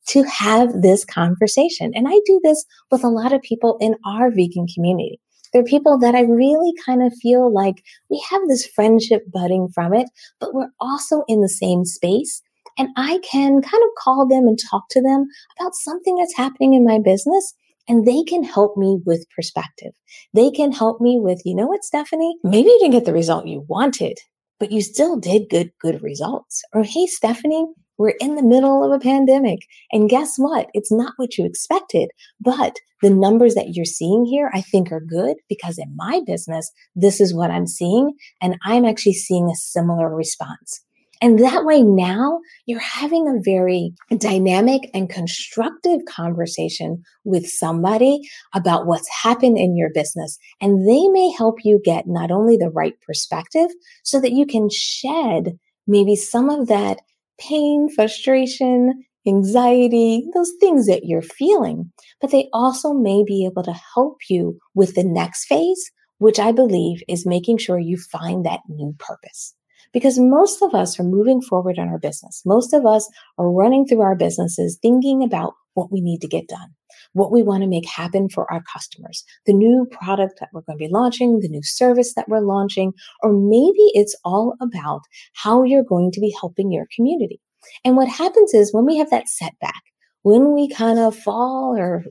to 0.10 0.24
have 0.24 0.82
this 0.82 1.06
conversation. 1.06 1.92
And 1.94 2.08
I 2.08 2.20
do 2.26 2.40
this 2.44 2.66
with 2.92 3.04
a 3.04 3.10
lot 3.10 3.34
of 3.34 3.42
people 3.42 3.78
in 3.80 3.96
our 4.06 4.32
vegan 4.32 4.68
community. 4.74 5.20
They're 5.54 5.64
people 5.64 5.98
that 6.00 6.16
I 6.16 6.22
really 6.22 6.74
kind 6.86 7.04
of 7.04 7.14
feel 7.22 7.54
like 7.54 7.84
we 8.10 8.24
have 8.30 8.42
this 8.48 8.68
friendship 8.68 9.24
budding 9.32 9.70
from 9.74 9.94
it, 9.94 10.10
but 10.40 10.54
we're 10.54 10.72
also 10.80 11.24
in 11.28 11.42
the 11.42 11.50
same 11.50 11.86
space. 11.86 12.42
And 12.78 12.90
I 12.96 13.20
can 13.20 13.62
kind 13.62 13.84
of 13.84 13.90
call 13.98 14.28
them 14.28 14.48
and 14.48 14.60
talk 14.70 14.84
to 14.92 15.02
them 15.02 15.28
about 15.60 15.74
something 15.74 16.16
that's 16.16 16.36
happening 16.36 16.74
in 16.74 16.86
my 16.86 17.00
business 17.00 17.54
and 17.88 18.06
they 18.06 18.24
can 18.24 18.44
help 18.44 18.78
me 18.78 19.00
with 19.06 19.26
perspective. 19.36 19.94
They 20.34 20.52
can 20.52 20.72
help 20.72 21.00
me 21.02 21.20
with, 21.20 21.42
you 21.46 21.56
know 21.56 21.68
what, 21.68 21.84
Stephanie? 21.84 22.36
Maybe 22.44 22.70
you 22.70 22.80
didn't 22.80 22.92
get 22.92 23.06
the 23.06 23.14
result 23.14 23.48
you 23.48 23.66
wanted, 23.68 24.18
but 24.60 24.72
you 24.72 24.82
still 24.82 25.18
did 25.18 25.50
good, 25.50 25.72
good 25.80 26.02
results. 26.02 26.62
Or, 26.74 26.84
hey, 26.84 27.08
Stephanie, 27.08 27.66
we're 27.98 28.16
in 28.20 28.36
the 28.36 28.44
middle 28.44 28.84
of 28.84 28.92
a 28.92 29.04
pandemic. 29.04 29.60
And 29.92 30.10
guess 30.10 30.38
what? 30.38 30.70
It's 30.74 30.92
not 30.92 31.14
what 31.18 31.38
you 31.38 31.46
expected, 31.46 32.10
but 32.40 32.76
the 33.02 33.10
numbers 33.10 33.56
that 33.56 33.74
you're 33.74 33.86
seeing 33.86 34.26
here, 34.26 34.52
I 34.54 34.62
think 34.62 34.92
are 34.92 35.00
good 35.00 35.38
because 35.50 35.78
in 35.78 35.96
my 35.96 36.22
business, 36.26 36.72
this 36.96 37.20
is 37.20 37.34
what 37.34 37.52
I'm 37.52 37.68
seeing. 37.68 38.14
And 38.42 38.58
I'm 38.64 38.86
actually 38.86 39.14
seeing 39.14 39.50
a 39.50 39.56
similar 39.56 40.14
response. 40.14 40.84
And 41.22 41.40
that 41.40 41.66
way 41.66 41.82
now 41.82 42.40
you're 42.66 42.80
having 42.80 43.28
a 43.28 43.42
very 43.44 43.94
dynamic 44.18 44.90
and 44.94 45.10
constructive 45.10 46.02
conversation 46.08 47.02
with 47.24 47.48
somebody 47.48 48.20
about 48.54 48.86
what's 48.86 49.10
happened 49.24 49.58
in 49.58 49.76
your 49.76 49.90
business. 49.94 50.38
And 50.62 50.88
they 50.88 51.08
may 51.08 51.32
help 51.32 51.60
you 51.64 51.82
get 51.84 52.06
not 52.08 52.32
only 52.32 52.58
the 52.58 52.70
right 52.70 52.94
perspective 53.06 53.70
so 54.04 54.20
that 54.22 54.32
you 54.32 54.46
can 54.46 54.70
shed 54.72 55.58
maybe 55.88 56.16
some 56.16 56.50
of 56.50 56.68
that 56.68 57.00
pain, 57.40 57.90
frustration, 57.94 59.04
anxiety, 59.28 60.26
those 60.34 60.52
things 60.60 60.88
that 60.88 61.02
you're 61.04 61.22
feeling, 61.22 61.92
but 62.22 62.32
they 62.32 62.50
also 62.54 62.94
may 62.94 63.24
be 63.26 63.46
able 63.46 63.64
to 63.64 63.76
help 63.94 64.18
you 64.30 64.58
with 64.74 64.96
the 64.96 65.04
next 65.04 65.46
phase, 65.46 65.92
which 66.20 66.40
I 66.40 66.52
believe 66.52 67.02
is 67.08 67.26
making 67.26 67.58
sure 67.58 67.80
you 67.80 67.98
find 67.98 68.46
that 68.46 68.62
new 68.70 68.96
purpose. 68.98 69.54
Because 69.98 70.20
most 70.20 70.62
of 70.62 70.76
us 70.76 71.00
are 71.00 71.04
moving 71.04 71.42
forward 71.42 71.80
in 71.80 71.88
our 71.88 71.98
business. 71.98 72.44
Most 72.46 72.72
of 72.72 72.86
us 72.86 73.10
are 73.40 73.50
running 73.50 73.84
through 73.84 74.02
our 74.02 74.16
businesses 74.16 74.78
thinking 74.80 75.24
about 75.24 75.56
what 75.74 75.92
we 75.92 76.02
need 76.02 76.22
to 76.22 76.28
get 76.28 76.48
done, 76.48 76.70
what 77.14 77.32
we 77.32 77.42
want 77.42 77.64
to 77.64 77.68
make 77.68 77.90
happen 77.90 78.30
for 78.30 78.46
our 78.54 78.62
customers, 78.72 79.24
the 79.48 79.54
new 79.54 79.88
product 79.90 80.40
that 80.40 80.50
we're 80.54 80.62
going 80.62 80.78
to 80.78 80.86
be 80.86 80.94
launching, 80.94 81.40
the 81.40 81.50
new 81.50 81.64
service 81.64 82.14
that 82.14 82.30
we're 82.30 82.42
launching, 82.42 82.94
or 83.24 83.34
maybe 83.34 83.90
it's 83.96 84.16
all 84.24 84.54
about 84.62 85.02
how 85.34 85.64
you're 85.64 85.84
going 85.84 86.12
to 86.12 86.20
be 86.20 86.32
helping 86.40 86.72
your 86.72 86.86
community. 86.96 87.42
And 87.84 87.98
what 87.98 88.08
happens 88.08 88.54
is 88.54 88.72
when 88.72 88.86
we 88.86 88.98
have 88.98 89.10
that 89.10 89.28
setback, 89.28 89.82
when 90.22 90.54
we 90.54 90.70
kind 90.70 91.00
of 91.00 91.16
fall 91.16 91.76
or 91.76 92.06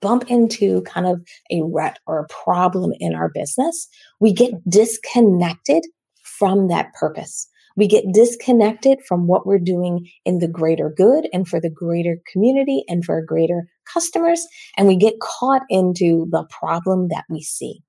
bump 0.00 0.30
into 0.30 0.82
kind 0.82 1.08
of 1.08 1.20
a 1.50 1.62
rut 1.62 1.98
or 2.06 2.20
a 2.20 2.28
problem 2.44 2.92
in 3.00 3.12
our 3.12 3.30
business, 3.34 3.88
we 4.20 4.32
get 4.32 4.52
disconnected 4.70 5.82
from 6.38 6.68
that 6.68 6.92
purpose. 6.94 7.48
We 7.76 7.88
get 7.88 8.04
disconnected 8.12 9.00
from 9.06 9.26
what 9.26 9.46
we're 9.46 9.58
doing 9.58 10.08
in 10.24 10.38
the 10.38 10.48
greater 10.48 10.92
good 10.96 11.28
and 11.32 11.46
for 11.48 11.60
the 11.60 11.70
greater 11.70 12.18
community 12.32 12.84
and 12.88 13.04
for 13.04 13.20
greater 13.20 13.66
customers. 13.92 14.46
And 14.76 14.86
we 14.86 14.96
get 14.96 15.14
caught 15.20 15.62
into 15.68 16.26
the 16.30 16.46
problem 16.50 17.08
that 17.08 17.24
we 17.28 17.42
see. 17.42 17.82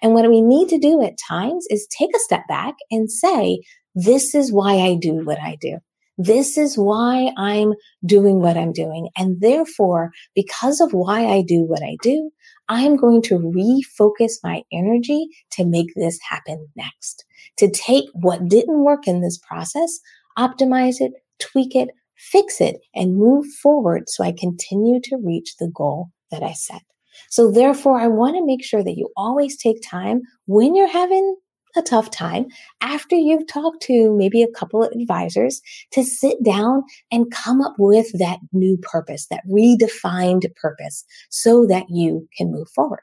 And 0.00 0.14
what 0.14 0.28
we 0.28 0.40
need 0.40 0.68
to 0.68 0.78
do 0.78 1.02
at 1.02 1.18
times 1.28 1.66
is 1.70 1.88
take 1.88 2.10
a 2.14 2.20
step 2.20 2.42
back 2.48 2.74
and 2.90 3.10
say, 3.10 3.62
this 3.94 4.34
is 4.34 4.52
why 4.52 4.74
I 4.76 4.94
do 4.94 5.24
what 5.24 5.40
I 5.40 5.56
do. 5.60 5.78
This 6.18 6.58
is 6.58 6.76
why 6.76 7.32
I'm 7.36 7.72
doing 8.04 8.40
what 8.40 8.56
I'm 8.56 8.72
doing. 8.72 9.08
And 9.16 9.40
therefore, 9.40 10.10
because 10.34 10.80
of 10.80 10.92
why 10.92 11.26
I 11.26 11.42
do 11.42 11.64
what 11.64 11.82
I 11.82 11.96
do, 12.02 12.30
I'm 12.68 12.96
going 12.96 13.22
to 13.22 13.38
refocus 13.38 14.32
my 14.44 14.62
energy 14.72 15.26
to 15.52 15.64
make 15.64 15.88
this 15.96 16.18
happen 16.28 16.68
next 16.76 17.24
to 17.58 17.70
take 17.70 18.04
what 18.12 18.48
didn't 18.48 18.84
work 18.84 19.06
in 19.06 19.20
this 19.20 19.38
process, 19.38 20.00
optimize 20.38 21.00
it, 21.00 21.12
tweak 21.38 21.74
it, 21.74 21.90
fix 22.16 22.60
it, 22.60 22.78
and 22.94 23.16
move 23.16 23.46
forward 23.62 24.08
so 24.08 24.24
I 24.24 24.32
continue 24.32 25.00
to 25.04 25.16
reach 25.16 25.56
the 25.58 25.70
goal 25.74 26.10
that 26.30 26.42
I 26.42 26.52
set. 26.52 26.82
So 27.30 27.50
therefore, 27.50 28.00
I 28.00 28.08
want 28.08 28.36
to 28.36 28.46
make 28.46 28.64
sure 28.64 28.82
that 28.82 28.96
you 28.96 29.10
always 29.16 29.56
take 29.56 29.82
time 29.82 30.22
when 30.46 30.74
you're 30.74 30.86
having 30.86 31.36
a 31.76 31.82
tough 31.82 32.10
time 32.10 32.46
after 32.80 33.16
you've 33.16 33.46
talked 33.46 33.82
to 33.82 34.14
maybe 34.16 34.42
a 34.42 34.50
couple 34.50 34.82
of 34.82 34.92
advisors 34.92 35.60
to 35.92 36.04
sit 36.04 36.42
down 36.44 36.82
and 37.10 37.30
come 37.30 37.60
up 37.60 37.74
with 37.78 38.06
that 38.18 38.38
new 38.52 38.76
purpose, 38.78 39.26
that 39.28 39.44
redefined 39.50 40.44
purpose 40.56 41.04
so 41.30 41.66
that 41.66 41.86
you 41.88 42.28
can 42.36 42.52
move 42.52 42.68
forward. 42.68 43.02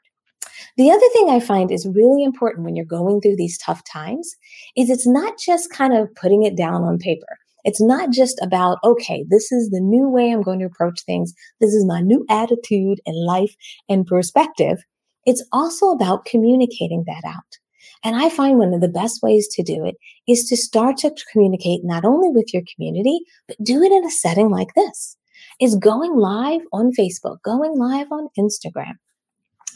The 0.76 0.90
other 0.90 1.08
thing 1.12 1.30
I 1.30 1.40
find 1.40 1.70
is 1.70 1.88
really 1.92 2.22
important 2.22 2.64
when 2.64 2.76
you're 2.76 2.84
going 2.84 3.20
through 3.20 3.36
these 3.36 3.58
tough 3.58 3.82
times 3.84 4.34
is 4.76 4.90
it's 4.90 5.06
not 5.06 5.38
just 5.38 5.72
kind 5.72 5.94
of 5.94 6.14
putting 6.14 6.44
it 6.44 6.56
down 6.56 6.82
on 6.82 6.98
paper. 6.98 7.38
It's 7.64 7.80
not 7.80 8.10
just 8.10 8.40
about, 8.42 8.78
okay, 8.84 9.24
this 9.28 9.52
is 9.52 9.70
the 9.70 9.80
new 9.80 10.08
way 10.08 10.30
I'm 10.30 10.42
going 10.42 10.60
to 10.60 10.66
approach 10.66 11.00
things. 11.02 11.34
This 11.60 11.74
is 11.74 11.84
my 11.86 12.00
new 12.00 12.24
attitude 12.30 13.00
and 13.04 13.26
life 13.26 13.54
and 13.88 14.06
perspective. 14.06 14.78
It's 15.26 15.44
also 15.52 15.90
about 15.90 16.24
communicating 16.24 17.04
that 17.06 17.22
out. 17.26 17.58
And 18.02 18.16
I 18.16 18.28
find 18.28 18.58
one 18.58 18.72
of 18.72 18.80
the 18.80 18.88
best 18.88 19.22
ways 19.22 19.48
to 19.48 19.62
do 19.62 19.84
it 19.84 19.96
is 20.26 20.48
to 20.48 20.56
start 20.56 20.96
to 20.98 21.14
communicate 21.32 21.84
not 21.84 22.04
only 22.04 22.30
with 22.30 22.52
your 22.52 22.62
community, 22.74 23.20
but 23.46 23.56
do 23.62 23.82
it 23.82 23.92
in 23.92 24.04
a 24.04 24.10
setting 24.10 24.50
like 24.50 24.74
this. 24.74 25.16
Is 25.60 25.76
going 25.76 26.16
live 26.16 26.62
on 26.72 26.92
Facebook, 26.92 27.42
going 27.42 27.76
live 27.76 28.10
on 28.10 28.28
Instagram, 28.38 28.94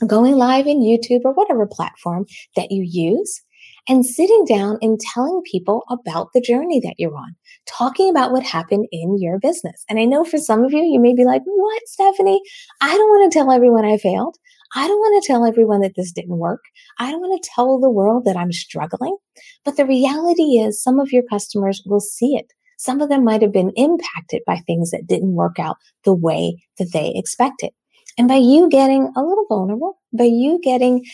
going 0.07 0.37
live 0.37 0.67
in 0.67 0.81
YouTube 0.81 1.21
or 1.25 1.33
whatever 1.33 1.67
platform 1.67 2.27
that 2.57 2.71
you 2.71 2.83
use 2.83 3.43
and 3.89 4.05
sitting 4.05 4.45
down 4.47 4.79
and 4.81 4.99
telling 4.99 5.43
people 5.51 5.85
about 5.91 6.29
the 6.33 6.41
journey 6.41 6.81
that 6.81 6.95
you're 6.99 7.17
on, 7.17 7.37
talking 7.67 8.09
about 8.09 8.33
what 8.33 8.43
happened 8.43 8.87
in 8.93 9.21
your 9.21 9.39
business. 9.39 9.85
And 9.89 9.99
I 9.99 10.05
know 10.05 10.25
for 10.25 10.39
some 10.39 10.65
of 10.65 10.73
you, 10.73 10.83
you 10.83 10.99
may 10.99 11.15
be 11.15 11.25
like, 11.25 11.43
what, 11.45 11.83
Stephanie? 11.87 12.41
I 12.81 12.97
don't 12.97 13.09
want 13.11 13.31
to 13.31 13.39
tell 13.39 13.53
everyone 13.53 13.85
I 13.85 13.99
failed. 13.99 14.37
I 14.75 14.89
don't 14.89 14.99
want 14.99 15.23
to 15.23 15.27
tell 15.27 15.47
everyone 15.47 15.81
that 15.83 15.95
this 15.97 16.11
didn't 16.11 16.39
work. 16.39 16.63
I 16.99 17.11
don't 17.11 17.21
want 17.21 17.41
to 17.41 17.51
tell 17.55 17.79
the 17.79 17.91
world 17.91 18.25
that 18.25 18.37
I'm 18.37 18.53
struggling. 18.53 19.17
But 19.65 19.77
the 19.77 19.87
reality 19.87 20.59
is 20.59 20.83
some 20.83 20.99
of 20.99 21.13
your 21.13 21.23
customers 21.31 21.83
will 21.87 22.01
see 22.01 22.35
it. 22.35 22.53
Some 22.77 23.01
of 23.01 23.09
them 23.09 23.25
might 23.25 23.43
have 23.43 23.53
been 23.53 23.73
impacted 23.77 24.43
by 24.47 24.57
things 24.57 24.91
that 24.91 25.07
didn't 25.07 25.35
work 25.35 25.59
out 25.59 25.77
the 26.05 26.15
way 26.15 26.57
that 26.79 26.93
they 26.93 27.13
expected. 27.15 27.71
And 28.19 28.29
by 28.29 28.37
you 28.37 28.69
getting 28.69 29.13
a 29.17 29.23
little 29.23 29.47
vulnerable, 29.49 29.99
by 30.13 30.25
you 30.25 30.61
getting 30.63 31.05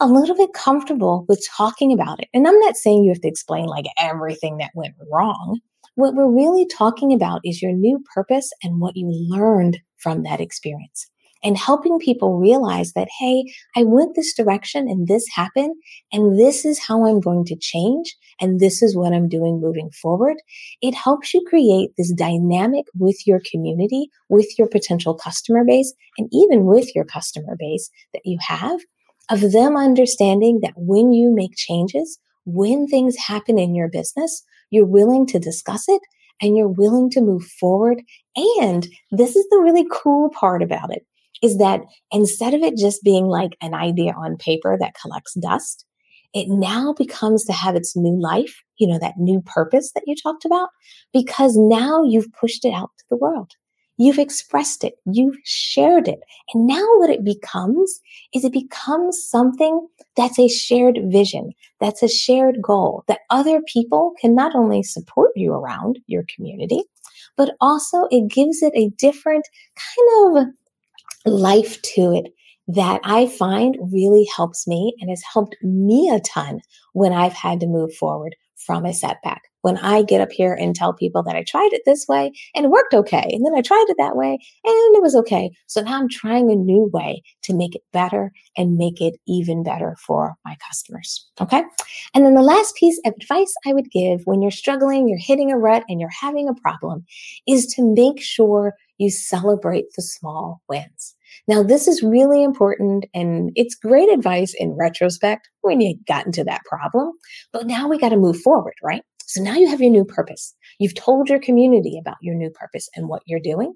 a 0.00 0.06
little 0.06 0.36
bit 0.36 0.52
comfortable 0.52 1.24
with 1.28 1.46
talking 1.56 1.92
about 1.92 2.20
it, 2.20 2.28
and 2.34 2.46
I'm 2.46 2.58
not 2.60 2.76
saying 2.76 3.04
you 3.04 3.10
have 3.10 3.22
to 3.22 3.28
explain 3.28 3.66
like 3.66 3.86
everything 3.98 4.58
that 4.58 4.72
went 4.74 4.94
wrong. 5.10 5.60
What 5.94 6.14
we're 6.14 6.30
really 6.30 6.66
talking 6.66 7.14
about 7.14 7.40
is 7.44 7.62
your 7.62 7.72
new 7.72 8.02
purpose 8.14 8.50
and 8.62 8.80
what 8.80 8.96
you 8.96 9.08
learned 9.10 9.78
from 9.96 10.24
that 10.24 10.40
experience 10.40 11.06
and 11.42 11.56
helping 11.56 11.98
people 11.98 12.38
realize 12.38 12.92
that, 12.94 13.08
hey, 13.18 13.44
I 13.76 13.84
went 13.84 14.14
this 14.14 14.34
direction 14.34 14.88
and 14.88 15.06
this 15.06 15.26
happened, 15.34 15.74
and 16.12 16.38
this 16.38 16.64
is 16.64 16.78
how 16.78 17.06
I'm 17.06 17.20
going 17.20 17.44
to 17.46 17.56
change, 17.56 18.16
and 18.40 18.60
this 18.60 18.82
is 18.82 18.96
what 18.96 19.12
I'm 19.12 19.28
doing 19.28 19.60
moving 19.60 19.90
forward. 19.90 20.36
It 20.82 20.94
helps 20.94 21.34
you 21.34 21.44
create 21.48 21.90
this 21.96 22.12
dynamic 22.12 22.86
with 22.94 23.26
your 23.26 23.40
community, 23.50 24.08
with 24.28 24.58
your 24.58 24.68
potential 24.68 25.14
customer 25.14 25.64
base, 25.64 25.92
and 26.18 26.28
even 26.32 26.64
with 26.64 26.94
your 26.94 27.04
customer 27.04 27.56
base 27.58 27.90
that 28.12 28.22
you 28.24 28.38
have 28.40 28.80
of 29.28 29.52
them 29.52 29.76
understanding 29.76 30.60
that 30.62 30.74
when 30.76 31.12
you 31.12 31.34
make 31.34 31.56
changes, 31.56 32.18
when 32.44 32.86
things 32.86 33.16
happen 33.16 33.58
in 33.58 33.74
your 33.74 33.88
business, 33.88 34.44
you're 34.70 34.86
willing 34.86 35.26
to 35.26 35.38
discuss 35.38 35.88
it 35.88 36.00
and 36.40 36.56
you're 36.56 36.68
willing 36.68 37.10
to 37.10 37.20
move 37.20 37.44
forward. 37.44 38.02
And 38.60 38.86
this 39.10 39.34
is 39.36 39.46
the 39.50 39.58
really 39.58 39.86
cool 39.90 40.30
part 40.30 40.62
about 40.62 40.92
it 40.92 41.04
is 41.42 41.58
that 41.58 41.80
instead 42.10 42.54
of 42.54 42.62
it 42.62 42.76
just 42.76 43.02
being 43.02 43.26
like 43.26 43.56
an 43.60 43.74
idea 43.74 44.12
on 44.12 44.36
paper 44.36 44.76
that 44.78 44.94
collects 45.00 45.34
dust, 45.34 45.84
it 46.34 46.48
now 46.48 46.92
becomes 46.92 47.44
to 47.44 47.52
have 47.52 47.76
its 47.76 47.96
new 47.96 48.20
life, 48.20 48.62
you 48.78 48.86
know, 48.86 48.98
that 48.98 49.16
new 49.16 49.40
purpose 49.46 49.92
that 49.94 50.04
you 50.06 50.14
talked 50.14 50.44
about, 50.44 50.68
because 51.12 51.56
now 51.56 52.02
you've 52.02 52.32
pushed 52.38 52.64
it 52.64 52.72
out 52.74 52.90
to 52.98 53.04
the 53.10 53.16
world. 53.16 53.52
You've 53.98 54.18
expressed 54.18 54.84
it. 54.84 54.94
You've 55.06 55.38
shared 55.44 56.06
it. 56.06 56.20
And 56.52 56.66
now 56.66 56.84
what 56.96 57.08
it 57.08 57.24
becomes 57.24 58.00
is 58.34 58.44
it 58.44 58.52
becomes 58.52 59.26
something 59.30 59.86
that's 60.16 60.38
a 60.38 60.48
shared 60.48 60.98
vision. 61.06 61.52
That's 61.80 62.02
a 62.02 62.08
shared 62.08 62.60
goal 62.60 63.04
that 63.08 63.20
other 63.30 63.62
people 63.62 64.12
can 64.20 64.34
not 64.34 64.54
only 64.54 64.82
support 64.82 65.30
you 65.34 65.52
around 65.52 65.98
your 66.06 66.24
community, 66.34 66.82
but 67.38 67.54
also 67.58 68.06
it 68.10 68.30
gives 68.30 68.62
it 68.62 68.74
a 68.76 68.90
different 68.98 69.48
kind 69.96 70.36
of 70.38 70.46
life 71.26 71.80
to 71.82 72.12
it 72.12 72.32
that 72.68 73.00
I 73.04 73.26
find 73.26 73.76
really 73.92 74.26
helps 74.34 74.66
me 74.66 74.94
and 75.00 75.10
has 75.10 75.22
helped 75.32 75.56
me 75.62 76.10
a 76.10 76.20
ton 76.20 76.60
when 76.92 77.12
I've 77.12 77.32
had 77.32 77.60
to 77.60 77.66
move 77.66 77.94
forward 77.94 78.34
from 78.56 78.84
a 78.84 78.92
setback. 78.92 79.42
When 79.62 79.78
I 79.78 80.02
get 80.02 80.20
up 80.20 80.30
here 80.30 80.54
and 80.54 80.74
tell 80.74 80.92
people 80.92 81.22
that 81.24 81.36
I 81.36 81.42
tried 81.42 81.70
it 81.72 81.82
this 81.84 82.06
way 82.08 82.32
and 82.54 82.64
it 82.64 82.70
worked 82.70 82.94
okay, 82.94 83.28
and 83.32 83.44
then 83.44 83.54
I 83.56 83.62
tried 83.62 83.86
it 83.88 83.96
that 83.98 84.16
way 84.16 84.38
and 84.64 84.96
it 84.96 85.02
was 85.02 85.16
okay. 85.16 85.50
So 85.66 85.80
now 85.80 85.98
I'm 85.98 86.08
trying 86.08 86.50
a 86.50 86.56
new 86.56 86.88
way 86.92 87.22
to 87.42 87.54
make 87.54 87.74
it 87.74 87.82
better 87.92 88.32
and 88.56 88.76
make 88.76 89.00
it 89.00 89.14
even 89.26 89.62
better 89.62 89.96
for 90.04 90.34
my 90.44 90.56
customers. 90.66 91.28
Okay. 91.40 91.62
And 92.14 92.24
then 92.24 92.34
the 92.34 92.42
last 92.42 92.76
piece 92.76 93.00
of 93.04 93.14
advice 93.20 93.52
I 93.66 93.72
would 93.72 93.90
give 93.90 94.20
when 94.24 94.40
you're 94.40 94.50
struggling, 94.50 95.08
you're 95.08 95.18
hitting 95.18 95.50
a 95.50 95.58
rut 95.58 95.84
and 95.88 96.00
you're 96.00 96.10
having 96.20 96.48
a 96.48 96.54
problem 96.54 97.04
is 97.46 97.66
to 97.74 97.94
make 97.94 98.20
sure 98.20 98.74
you 98.98 99.10
celebrate 99.10 99.86
the 99.96 100.02
small 100.02 100.62
wins. 100.68 101.15
Now, 101.48 101.62
this 101.62 101.86
is 101.86 102.02
really 102.02 102.42
important 102.42 103.06
and 103.14 103.50
it's 103.54 103.74
great 103.74 104.08
advice 104.08 104.54
in 104.58 104.76
retrospect 104.78 105.48
when 105.62 105.80
you 105.80 105.96
got 106.06 106.26
into 106.26 106.44
that 106.44 106.62
problem. 106.64 107.12
But 107.52 107.66
now 107.66 107.88
we 107.88 107.98
got 107.98 108.08
to 108.08 108.16
move 108.16 108.40
forward, 108.40 108.74
right? 108.82 109.02
So 109.26 109.42
now 109.42 109.54
you 109.54 109.68
have 109.68 109.80
your 109.80 109.90
new 109.90 110.04
purpose. 110.04 110.54
You've 110.78 110.94
told 110.94 111.28
your 111.28 111.40
community 111.40 111.98
about 112.00 112.16
your 112.20 112.34
new 112.34 112.50
purpose 112.50 112.88
and 112.94 113.08
what 113.08 113.22
you're 113.26 113.40
doing. 113.40 113.74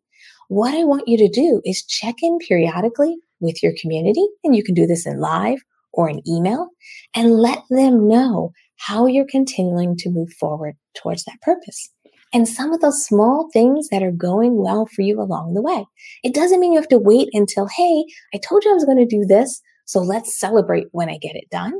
What 0.49 0.75
I 0.75 0.85
want 0.85 1.09
you 1.09 1.17
to 1.19 1.29
do 1.29 1.61
is 1.65 1.85
check 1.85 2.17
in 2.23 2.39
periodically 2.39 3.17
with 3.41 3.63
your 3.63 3.73
community, 3.81 4.25
and 4.45 4.55
you 4.55 4.63
can 4.63 4.75
do 4.75 4.87
this 4.87 5.07
in 5.07 5.19
live 5.19 5.59
or 5.93 6.09
in 6.09 6.23
email, 6.29 6.69
and 7.15 7.33
let 7.33 7.63
them 7.69 8.07
know 8.07 8.53
how 8.77 9.07
you're 9.07 9.27
continuing 9.29 9.97
to 9.97 10.11
move 10.11 10.33
forward 10.39 10.75
towards 10.95 11.25
that 11.25 11.41
purpose 11.43 11.91
and 12.33 12.49
some 12.49 12.73
of 12.73 12.81
those 12.81 13.05
small 13.05 13.49
things 13.53 13.89
that 13.89 14.03
are 14.03 14.13
going 14.13 14.57
well 14.57 14.87
for 14.87 15.03
you 15.03 15.21
along 15.21 15.55
the 15.55 15.63
way. 15.63 15.85
It 16.23 16.35
doesn't 16.35 16.61
mean 16.61 16.73
you 16.73 16.81
have 16.81 16.89
to 16.89 16.99
wait 16.99 17.29
until, 17.33 17.67
hey, 17.67 18.05
I 18.35 18.39
told 18.39 18.65
you 18.65 18.71
I 18.71 18.75
was 18.75 18.85
going 18.85 18.99
to 18.99 19.07
do 19.07 19.25
this, 19.27 19.61
so 19.85 20.01
let's 20.01 20.39
celebrate 20.39 20.87
when 20.93 21.09
I 21.09 21.19
get 21.19 21.37
it 21.37 21.51
done. 21.51 21.73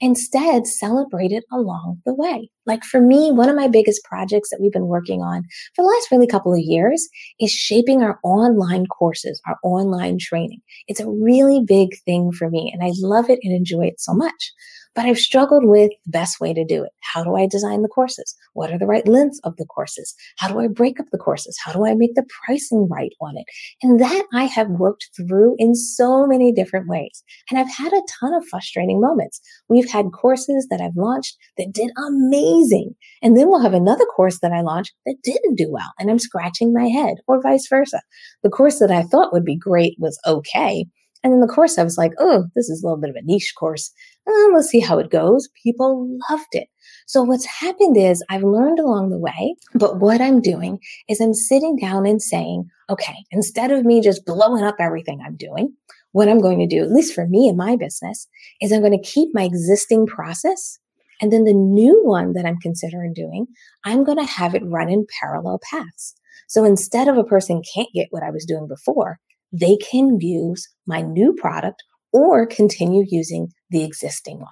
Instead, 0.00 0.66
celebrate 0.66 1.30
it 1.30 1.44
along 1.52 2.02
the 2.04 2.12
way. 2.12 2.50
Like 2.66 2.82
for 2.82 3.00
me, 3.00 3.30
one 3.30 3.48
of 3.48 3.54
my 3.54 3.68
biggest 3.68 4.02
projects 4.02 4.50
that 4.50 4.58
we've 4.60 4.72
been 4.72 4.88
working 4.88 5.22
on 5.22 5.44
for 5.76 5.82
the 5.82 5.88
last 5.88 6.10
really 6.10 6.26
couple 6.26 6.52
of 6.52 6.58
years 6.58 7.08
is 7.38 7.52
shaping 7.52 8.02
our 8.02 8.18
online 8.24 8.86
courses, 8.86 9.40
our 9.46 9.58
online 9.62 10.18
training. 10.18 10.60
It's 10.88 10.98
a 10.98 11.08
really 11.08 11.62
big 11.64 11.90
thing 12.04 12.32
for 12.32 12.50
me 12.50 12.72
and 12.74 12.82
I 12.82 12.90
love 12.96 13.30
it 13.30 13.38
and 13.44 13.54
enjoy 13.54 13.84
it 13.84 14.00
so 14.00 14.12
much 14.12 14.52
but 14.94 15.06
I've 15.06 15.18
struggled 15.18 15.64
with 15.64 15.90
the 16.04 16.10
best 16.10 16.40
way 16.40 16.52
to 16.52 16.64
do 16.64 16.84
it. 16.84 16.90
How 17.00 17.24
do 17.24 17.34
I 17.34 17.46
design 17.46 17.82
the 17.82 17.88
courses? 17.88 18.34
What 18.52 18.72
are 18.72 18.78
the 18.78 18.86
right 18.86 19.06
lengths 19.06 19.40
of 19.44 19.56
the 19.56 19.64
courses? 19.64 20.14
How 20.38 20.48
do 20.48 20.60
I 20.60 20.68
break 20.68 21.00
up 21.00 21.06
the 21.10 21.18
courses? 21.18 21.58
How 21.64 21.72
do 21.72 21.86
I 21.86 21.94
make 21.94 22.14
the 22.14 22.26
pricing 22.44 22.88
right 22.90 23.12
on 23.20 23.36
it? 23.36 23.44
And 23.82 24.00
that 24.00 24.26
I 24.32 24.44
have 24.44 24.68
worked 24.68 25.08
through 25.16 25.56
in 25.58 25.74
so 25.74 26.26
many 26.26 26.52
different 26.52 26.88
ways. 26.88 27.22
And 27.50 27.58
I've 27.58 27.74
had 27.74 27.92
a 27.92 28.02
ton 28.20 28.34
of 28.34 28.46
frustrating 28.48 29.00
moments. 29.00 29.40
We've 29.68 29.90
had 29.90 30.12
courses 30.12 30.66
that 30.70 30.80
I've 30.80 30.96
launched 30.96 31.36
that 31.58 31.72
did 31.72 31.90
amazing. 31.96 32.94
And 33.22 33.36
then 33.36 33.48
we'll 33.48 33.62
have 33.62 33.74
another 33.74 34.04
course 34.04 34.40
that 34.40 34.52
I 34.52 34.60
launched 34.60 34.92
that 35.06 35.16
didn't 35.22 35.56
do 35.56 35.70
well. 35.70 35.92
And 35.98 36.10
I'm 36.10 36.18
scratching 36.18 36.72
my 36.72 36.88
head 36.88 37.16
or 37.26 37.40
vice 37.40 37.66
versa. 37.68 38.00
The 38.42 38.50
course 38.50 38.78
that 38.78 38.90
I 38.90 39.02
thought 39.02 39.32
would 39.32 39.44
be 39.44 39.56
great 39.56 39.96
was 39.98 40.18
okay. 40.26 40.86
And 41.24 41.32
in 41.32 41.40
the 41.40 41.46
course, 41.46 41.78
I 41.78 41.84
was 41.84 41.96
like, 41.96 42.12
oh, 42.18 42.46
this 42.56 42.68
is 42.68 42.82
a 42.82 42.86
little 42.86 43.00
bit 43.00 43.10
of 43.10 43.16
a 43.16 43.22
niche 43.22 43.54
course. 43.58 43.92
Uh, 44.26 44.54
let's 44.54 44.68
see 44.68 44.80
how 44.80 44.98
it 44.98 45.10
goes. 45.10 45.48
People 45.62 46.18
loved 46.30 46.48
it. 46.52 46.68
So 47.06 47.22
what's 47.22 47.46
happened 47.46 47.96
is 47.96 48.24
I've 48.28 48.42
learned 48.42 48.78
along 48.78 49.10
the 49.10 49.18
way, 49.18 49.54
but 49.74 50.00
what 50.00 50.20
I'm 50.20 50.40
doing 50.40 50.78
is 51.08 51.20
I'm 51.20 51.34
sitting 51.34 51.76
down 51.76 52.06
and 52.06 52.20
saying, 52.20 52.68
okay, 52.90 53.14
instead 53.30 53.70
of 53.70 53.84
me 53.84 54.00
just 54.00 54.26
blowing 54.26 54.64
up 54.64 54.76
everything 54.78 55.20
I'm 55.24 55.36
doing, 55.36 55.74
what 56.12 56.28
I'm 56.28 56.40
going 56.40 56.58
to 56.58 56.66
do, 56.66 56.82
at 56.82 56.92
least 56.92 57.14
for 57.14 57.26
me 57.26 57.48
and 57.48 57.56
my 57.56 57.76
business, 57.76 58.28
is 58.60 58.72
I'm 58.72 58.80
going 58.80 58.98
to 58.98 59.08
keep 59.08 59.30
my 59.32 59.44
existing 59.44 60.06
process. 60.06 60.78
And 61.20 61.32
then 61.32 61.44
the 61.44 61.54
new 61.54 62.02
one 62.04 62.32
that 62.34 62.44
I'm 62.44 62.58
considering 62.60 63.14
doing, 63.14 63.46
I'm 63.84 64.04
going 64.04 64.18
to 64.18 64.24
have 64.24 64.54
it 64.54 64.62
run 64.64 64.90
in 64.90 65.06
parallel 65.20 65.60
paths. 65.70 66.14
So 66.48 66.64
instead 66.64 67.08
of 67.08 67.16
a 67.16 67.24
person 67.24 67.62
can't 67.74 67.88
get 67.94 68.08
what 68.10 68.22
I 68.22 68.30
was 68.30 68.44
doing 68.44 68.68
before, 68.68 69.18
they 69.52 69.76
can 69.76 70.18
use 70.20 70.68
my 70.86 71.02
new 71.02 71.34
product 71.34 71.82
or 72.12 72.46
continue 72.46 73.04
using 73.08 73.48
the 73.70 73.84
existing 73.84 74.40
one. 74.40 74.48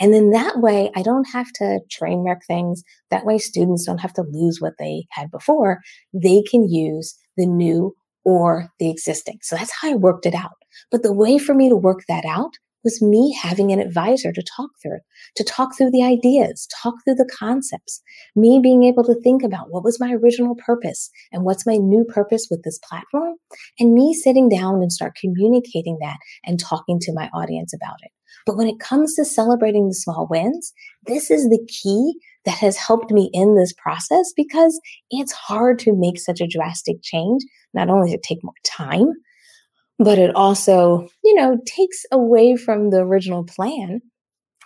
And 0.00 0.12
then 0.12 0.30
that 0.30 0.58
way, 0.58 0.90
I 0.96 1.02
don't 1.02 1.28
have 1.32 1.50
to 1.56 1.80
train 1.90 2.20
wreck 2.20 2.40
things. 2.46 2.82
That 3.10 3.24
way, 3.24 3.38
students 3.38 3.84
don't 3.84 3.98
have 4.00 4.12
to 4.14 4.24
lose 4.28 4.60
what 4.60 4.74
they 4.78 5.06
had 5.10 5.30
before. 5.30 5.80
They 6.12 6.42
can 6.42 6.68
use 6.68 7.16
the 7.36 7.46
new 7.46 7.94
or 8.24 8.68
the 8.78 8.90
existing. 8.90 9.38
So 9.42 9.56
that's 9.56 9.72
how 9.80 9.90
I 9.90 9.94
worked 9.94 10.26
it 10.26 10.34
out. 10.34 10.56
But 10.90 11.02
the 11.02 11.12
way 11.12 11.38
for 11.38 11.54
me 11.54 11.68
to 11.68 11.76
work 11.76 12.00
that 12.08 12.24
out 12.24 12.54
was 12.88 13.02
me 13.02 13.36
having 13.42 13.70
an 13.70 13.80
advisor 13.80 14.32
to 14.32 14.42
talk 14.56 14.70
through, 14.82 15.00
to 15.36 15.44
talk 15.44 15.76
through 15.76 15.90
the 15.90 16.02
ideas, 16.02 16.66
talk 16.82 16.94
through 17.04 17.16
the 17.16 17.28
concepts, 17.38 18.00
me 18.34 18.60
being 18.62 18.82
able 18.84 19.04
to 19.04 19.20
think 19.20 19.42
about 19.42 19.66
what 19.68 19.84
was 19.84 20.00
my 20.00 20.14
original 20.14 20.54
purpose 20.64 21.10
and 21.30 21.44
what's 21.44 21.66
my 21.66 21.76
new 21.76 22.02
purpose 22.02 22.46
with 22.50 22.62
this 22.62 22.78
platform, 22.88 23.34
and 23.78 23.92
me 23.92 24.14
sitting 24.14 24.48
down 24.48 24.76
and 24.76 24.90
start 24.90 25.18
communicating 25.20 25.98
that 26.00 26.16
and 26.46 26.58
talking 26.58 26.98
to 26.98 27.12
my 27.12 27.28
audience 27.34 27.74
about 27.74 27.96
it. 28.02 28.10
But 28.46 28.56
when 28.56 28.68
it 28.68 28.80
comes 28.80 29.14
to 29.16 29.24
celebrating 29.26 29.88
the 29.88 29.94
small 29.94 30.26
wins, 30.30 30.72
this 31.04 31.30
is 31.30 31.50
the 31.50 31.66
key 31.68 32.14
that 32.46 32.56
has 32.56 32.78
helped 32.78 33.10
me 33.10 33.28
in 33.34 33.54
this 33.54 33.74
process 33.74 34.32
because 34.34 34.80
it's 35.10 35.32
hard 35.32 35.78
to 35.80 35.94
make 35.94 36.18
such 36.18 36.40
a 36.40 36.48
drastic 36.48 36.96
change. 37.02 37.42
Not 37.74 37.90
only 37.90 38.14
it 38.14 38.22
take 38.22 38.42
more 38.42 38.54
time, 38.64 39.12
but 39.98 40.18
it 40.18 40.34
also, 40.34 41.08
you 41.24 41.34
know, 41.34 41.58
takes 41.66 42.04
away 42.12 42.56
from 42.56 42.90
the 42.90 42.98
original 42.98 43.44
plan 43.44 44.00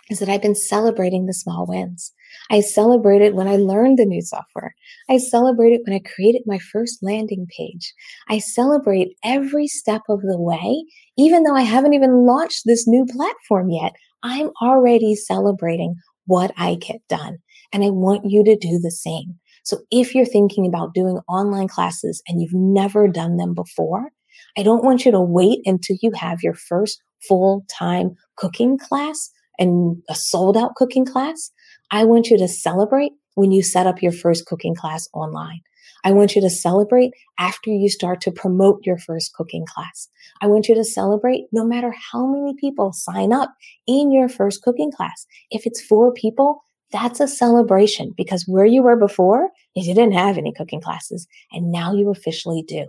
is 0.09 0.19
that 0.19 0.29
I've 0.29 0.41
been 0.41 0.55
celebrating 0.55 1.25
the 1.25 1.33
small 1.33 1.65
wins. 1.65 2.11
I 2.51 2.61
celebrated 2.61 3.35
when 3.35 3.47
I 3.47 3.55
learned 3.55 3.97
the 3.97 4.05
new 4.05 4.21
software. 4.21 4.75
I 5.09 5.17
celebrated 5.17 5.81
when 5.85 5.95
I 5.95 6.01
created 6.15 6.43
my 6.45 6.59
first 6.59 6.99
landing 7.01 7.47
page. 7.57 7.93
I 8.29 8.39
celebrate 8.39 9.15
every 9.23 9.67
step 9.67 10.01
of 10.09 10.21
the 10.21 10.39
way, 10.39 10.85
even 11.17 11.43
though 11.43 11.55
I 11.55 11.61
haven't 11.61 11.93
even 11.93 12.25
launched 12.25 12.63
this 12.65 12.87
new 12.87 13.05
platform 13.05 13.69
yet. 13.69 13.93
I'm 14.23 14.51
already 14.61 15.15
celebrating 15.15 15.95
what 16.25 16.51
I 16.57 16.75
get 16.75 17.01
done. 17.09 17.37
And 17.71 17.83
I 17.83 17.89
want 17.89 18.29
you 18.29 18.43
to 18.43 18.55
do 18.55 18.79
the 18.79 18.91
same. 18.91 19.39
So 19.63 19.79
if 19.91 20.13
you're 20.13 20.25
thinking 20.25 20.67
about 20.67 20.93
doing 20.93 21.19
online 21.27 21.67
classes 21.67 22.21
and 22.27 22.41
you've 22.41 22.53
never 22.53 23.07
done 23.07 23.37
them 23.37 23.53
before, 23.53 24.09
I 24.57 24.63
don't 24.63 24.83
want 24.83 25.05
you 25.05 25.11
to 25.11 25.21
wait 25.21 25.59
until 25.65 25.97
you 26.01 26.11
have 26.15 26.43
your 26.43 26.53
first 26.53 27.01
full 27.27 27.65
time 27.69 28.15
cooking 28.35 28.77
class 28.77 29.29
and 29.57 30.01
a 30.09 30.15
sold 30.15 30.57
out 30.57 30.75
cooking 30.75 31.05
class. 31.05 31.51
I 31.91 32.05
want 32.05 32.29
you 32.29 32.37
to 32.37 32.47
celebrate 32.47 33.11
when 33.35 33.51
you 33.51 33.63
set 33.63 33.87
up 33.87 34.01
your 34.01 34.11
first 34.11 34.45
cooking 34.45 34.75
class 34.75 35.07
online. 35.13 35.61
I 36.05 36.11
want 36.11 36.35
you 36.35 36.41
to 36.41 36.49
celebrate 36.49 37.11
after 37.39 37.69
you 37.69 37.89
start 37.89 38.19
to 38.21 38.31
promote 38.31 38.85
your 38.85 38.97
first 38.97 39.33
cooking 39.33 39.65
class. 39.65 40.09
I 40.41 40.47
want 40.47 40.67
you 40.67 40.75
to 40.75 40.83
celebrate 40.83 41.45
no 41.51 41.65
matter 41.65 41.93
how 42.11 42.27
many 42.27 42.53
people 42.59 42.91
sign 42.93 43.31
up 43.31 43.53
in 43.87 44.11
your 44.11 44.27
first 44.27 44.61
cooking 44.63 44.91
class. 44.91 45.25
If 45.49 45.65
it's 45.65 45.81
four 45.81 46.13
people, 46.13 46.63
that's 46.91 47.19
a 47.19 47.27
celebration 47.27 48.13
because 48.15 48.45
where 48.47 48.65
you 48.65 48.83
were 48.83 48.97
before 48.97 49.49
is 49.75 49.87
you 49.87 49.95
didn't 49.95 50.13
have 50.13 50.37
any 50.37 50.53
cooking 50.53 50.81
classes 50.81 51.25
and 51.51 51.71
now 51.71 51.93
you 51.93 52.11
officially 52.11 52.63
do 52.67 52.85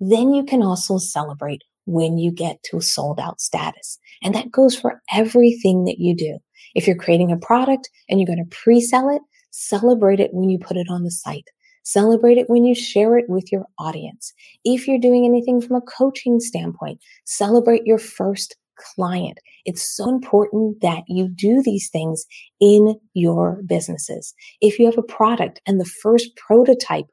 then 0.00 0.32
you 0.32 0.44
can 0.44 0.62
also 0.62 0.98
celebrate 0.98 1.62
when 1.86 2.18
you 2.18 2.30
get 2.30 2.62
to 2.64 2.80
sold 2.80 3.18
out 3.18 3.40
status. 3.40 3.98
And 4.22 4.34
that 4.34 4.50
goes 4.50 4.76
for 4.76 5.02
everything 5.12 5.84
that 5.84 5.98
you 5.98 6.14
do. 6.14 6.38
If 6.74 6.86
you're 6.86 6.96
creating 6.96 7.32
a 7.32 7.36
product 7.36 7.88
and 8.08 8.20
you're 8.20 8.26
going 8.26 8.44
to 8.44 8.56
pre-sell 8.56 9.08
it, 9.08 9.22
celebrate 9.50 10.20
it 10.20 10.34
when 10.34 10.50
you 10.50 10.58
put 10.58 10.76
it 10.76 10.88
on 10.90 11.04
the 11.04 11.10
site. 11.10 11.48
Celebrate 11.84 12.36
it 12.36 12.50
when 12.50 12.64
you 12.64 12.74
share 12.74 13.16
it 13.16 13.24
with 13.28 13.50
your 13.50 13.64
audience. 13.78 14.34
If 14.64 14.86
you're 14.86 14.98
doing 14.98 15.24
anything 15.24 15.62
from 15.62 15.76
a 15.76 15.80
coaching 15.80 16.38
standpoint, 16.38 17.00
celebrate 17.24 17.86
your 17.86 17.98
first 17.98 18.56
client. 18.76 19.38
It's 19.64 19.96
so 19.96 20.08
important 20.08 20.82
that 20.82 21.04
you 21.08 21.28
do 21.28 21.62
these 21.62 21.88
things 21.88 22.26
in 22.60 22.94
your 23.14 23.62
businesses. 23.66 24.34
If 24.60 24.78
you 24.78 24.84
have 24.86 24.98
a 24.98 25.02
product 25.02 25.60
and 25.66 25.80
the 25.80 25.90
first 26.02 26.36
prototype 26.36 27.06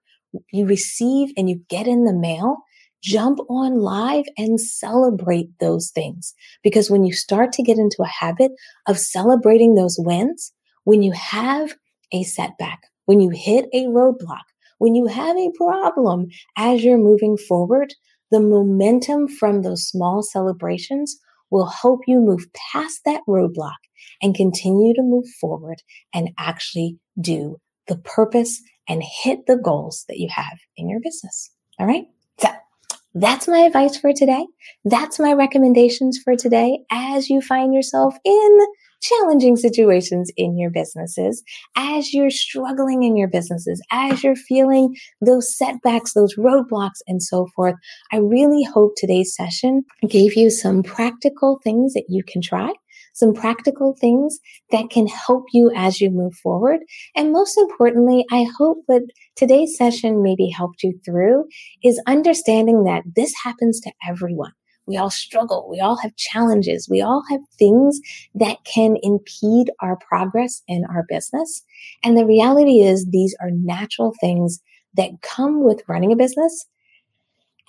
you 0.51 0.65
receive 0.65 1.29
and 1.37 1.49
you 1.49 1.61
get 1.69 1.87
in 1.87 2.03
the 2.03 2.13
mail, 2.13 2.57
jump 3.03 3.39
on 3.49 3.79
live 3.79 4.25
and 4.37 4.59
celebrate 4.59 5.49
those 5.59 5.91
things. 5.91 6.33
Because 6.63 6.89
when 6.89 7.05
you 7.05 7.13
start 7.13 7.51
to 7.53 7.63
get 7.63 7.77
into 7.77 8.01
a 8.01 8.07
habit 8.07 8.51
of 8.87 8.97
celebrating 8.97 9.75
those 9.75 9.97
wins, 9.99 10.51
when 10.83 11.03
you 11.03 11.11
have 11.11 11.75
a 12.11 12.23
setback, 12.23 12.81
when 13.05 13.19
you 13.19 13.29
hit 13.29 13.67
a 13.73 13.85
roadblock, 13.85 14.43
when 14.79 14.95
you 14.95 15.07
have 15.07 15.37
a 15.37 15.51
problem 15.55 16.27
as 16.57 16.83
you're 16.83 16.97
moving 16.97 17.37
forward, 17.37 17.93
the 18.31 18.39
momentum 18.39 19.27
from 19.27 19.61
those 19.61 19.87
small 19.87 20.21
celebrations 20.21 21.17
will 21.51 21.67
help 21.67 22.01
you 22.07 22.19
move 22.19 22.47
past 22.71 23.01
that 23.05 23.21
roadblock 23.27 23.77
and 24.21 24.35
continue 24.35 24.93
to 24.93 25.01
move 25.01 25.25
forward 25.39 25.81
and 26.13 26.29
actually 26.37 26.97
do 27.21 27.57
the 27.87 27.97
purpose 27.97 28.61
and 28.89 29.03
hit 29.23 29.45
the 29.45 29.57
goals 29.57 30.05
that 30.07 30.17
you 30.17 30.27
have 30.29 30.57
in 30.75 30.89
your 30.89 30.99
business. 30.99 31.51
All 31.79 31.85
right. 31.85 32.05
That's 33.17 33.47
my 33.47 33.59
advice 33.59 33.95
for 33.95 34.11
today. 34.11 34.45
That's 34.83 35.21
my 35.21 35.31
recommendations 35.31 36.19
for 36.21 36.35
today 36.35 36.79
as 36.91 37.29
you 37.29 37.39
find 37.39 37.73
yourself 37.73 38.13
in 38.25 38.59
challenging 39.01 39.55
situations 39.55 40.29
in 40.35 40.57
your 40.57 40.69
businesses, 40.69 41.41
as 41.77 42.13
you're 42.13 42.29
struggling 42.29 43.03
in 43.03 43.15
your 43.15 43.29
businesses, 43.29 43.81
as 43.89 44.21
you're 44.21 44.35
feeling 44.35 44.97
those 45.21 45.55
setbacks, 45.57 46.11
those 46.11 46.35
roadblocks, 46.35 46.99
and 47.07 47.23
so 47.23 47.47
forth. 47.55 47.75
I 48.11 48.17
really 48.17 48.63
hope 48.63 48.95
today's 48.97 49.33
session 49.33 49.85
gave 50.05 50.35
you 50.35 50.49
some 50.49 50.83
practical 50.83 51.61
things 51.63 51.93
that 51.93 52.07
you 52.09 52.21
can 52.21 52.41
try 52.41 52.73
some 53.15 53.33
practical 53.33 53.95
things 53.99 54.39
that 54.71 54.89
can 54.89 55.07
help 55.07 55.45
you 55.53 55.71
as 55.73 56.01
you 56.01 56.11
move 56.11 56.33
forward. 56.35 56.81
And 57.15 57.31
most 57.31 57.57
importantly, 57.57 58.25
I 58.29 58.45
hope 58.57 58.79
what 58.85 59.03
today's 59.35 59.77
session 59.77 60.23
maybe 60.23 60.49
helped 60.49 60.83
you 60.83 60.99
through 61.05 61.45
is 61.83 62.01
understanding 62.07 62.83
that 62.83 63.03
this 63.15 63.33
happens 63.43 63.79
to 63.81 63.91
everyone. 64.07 64.53
We 64.87 64.97
all 64.97 65.09
struggle. 65.09 65.67
We 65.69 65.79
all 65.79 65.97
have 65.97 66.15
challenges. 66.15 66.87
We 66.89 67.01
all 67.01 67.23
have 67.29 67.41
things 67.57 67.99
that 68.35 68.57
can 68.65 68.97
impede 69.01 69.71
our 69.81 69.97
progress 69.97 70.61
in 70.67 70.85
our 70.85 71.05
business. 71.09 71.63
And 72.03 72.17
the 72.17 72.25
reality 72.25 72.81
is 72.81 73.07
these 73.09 73.35
are 73.41 73.49
natural 73.51 74.13
things 74.21 74.59
that 74.95 75.21
come 75.21 75.63
with 75.63 75.81
running 75.87 76.11
a 76.11 76.15
business 76.15 76.67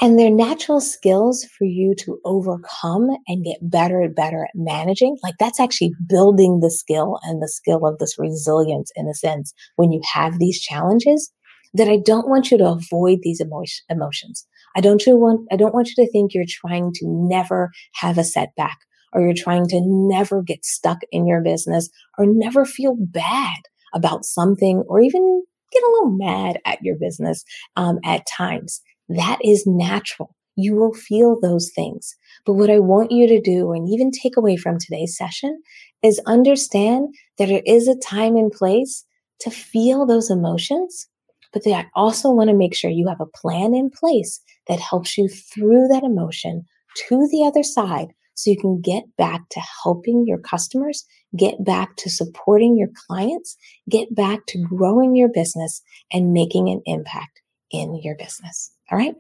and 0.00 0.18
they're 0.18 0.30
natural 0.30 0.80
skills 0.80 1.44
for 1.44 1.64
you 1.64 1.94
to 2.00 2.20
overcome 2.26 3.08
and 3.26 3.44
get 3.44 3.56
better 3.62 4.02
and 4.02 4.14
better 4.14 4.44
at 4.44 4.50
managing. 4.54 5.16
Like 5.22 5.36
that's 5.40 5.58
actually 5.58 5.94
building 6.06 6.60
the 6.60 6.70
skill 6.70 7.18
and 7.22 7.42
the 7.42 7.48
skill 7.48 7.86
of 7.86 7.98
this 7.98 8.18
resilience 8.18 8.92
in 8.94 9.08
a 9.08 9.14
sense 9.14 9.54
when 9.76 9.92
you 9.92 10.02
have 10.12 10.38
these 10.38 10.60
challenges 10.60 11.32
that 11.76 11.88
I 11.88 11.98
don't 11.98 12.28
want 12.28 12.50
you 12.50 12.58
to 12.58 12.66
avoid 12.66 13.18
these 13.22 13.40
emotions. 13.40 14.46
I 14.74 14.80
don't 14.80 15.04
you 15.06 15.16
want, 15.16 15.46
I 15.52 15.56
don't 15.56 15.74
want 15.74 15.88
you 15.88 16.04
to 16.04 16.10
think 16.10 16.32
you're 16.32 16.44
trying 16.48 16.92
to 16.94 17.06
never 17.06 17.70
have 17.94 18.18
a 18.18 18.24
setback 18.24 18.78
or 19.12 19.22
you're 19.22 19.34
trying 19.34 19.66
to 19.68 19.80
never 19.82 20.42
get 20.42 20.64
stuck 20.64 20.98
in 21.10 21.26
your 21.26 21.42
business 21.42 21.88
or 22.18 22.26
never 22.26 22.64
feel 22.64 22.96
bad 22.98 23.58
about 23.94 24.24
something 24.24 24.84
or 24.88 25.00
even 25.00 25.42
get 25.72 25.82
a 25.82 25.90
little 25.90 26.16
mad 26.16 26.58
at 26.64 26.78
your 26.82 26.96
business 26.98 27.44
um, 27.76 27.98
at 28.04 28.26
times. 28.26 28.80
That 29.08 29.38
is 29.44 29.64
natural. 29.66 30.34
You 30.56 30.74
will 30.74 30.94
feel 30.94 31.38
those 31.40 31.70
things. 31.74 32.14
But 32.44 32.54
what 32.54 32.70
I 32.70 32.78
want 32.78 33.12
you 33.12 33.26
to 33.28 33.40
do 33.40 33.72
and 33.72 33.88
even 33.88 34.10
take 34.10 34.36
away 34.36 34.56
from 34.56 34.78
today's 34.78 35.16
session 35.16 35.62
is 36.02 36.20
understand 36.26 37.14
that 37.38 37.46
there 37.46 37.62
is 37.66 37.88
a 37.88 37.98
time 37.98 38.36
and 38.36 38.50
place 38.50 39.04
to 39.40 39.50
feel 39.50 40.06
those 40.06 40.30
emotions. 40.30 41.08
But 41.52 41.64
that 41.64 41.72
I 41.72 41.86
also 41.94 42.30
want 42.30 42.50
to 42.50 42.56
make 42.56 42.74
sure 42.74 42.90
you 42.90 43.08
have 43.08 43.20
a 43.20 43.38
plan 43.38 43.74
in 43.74 43.90
place 43.90 44.40
that 44.68 44.80
helps 44.80 45.16
you 45.16 45.28
through 45.28 45.88
that 45.88 46.04
emotion 46.04 46.64
to 47.08 47.28
the 47.30 47.44
other 47.46 47.62
side 47.62 48.08
so 48.34 48.50
you 48.50 48.58
can 48.58 48.80
get 48.80 49.04
back 49.16 49.48
to 49.50 49.60
helping 49.82 50.24
your 50.26 50.38
customers, 50.38 51.04
get 51.36 51.64
back 51.64 51.96
to 51.96 52.10
supporting 52.10 52.76
your 52.76 52.90
clients, 53.06 53.56
get 53.88 54.14
back 54.14 54.46
to 54.48 54.62
growing 54.62 55.16
your 55.16 55.28
business 55.28 55.82
and 56.12 56.32
making 56.32 56.68
an 56.68 56.82
impact 56.84 57.40
in 57.70 57.98
your 58.02 58.14
business. 58.16 58.72
All 58.90 58.98
right. 58.98 59.14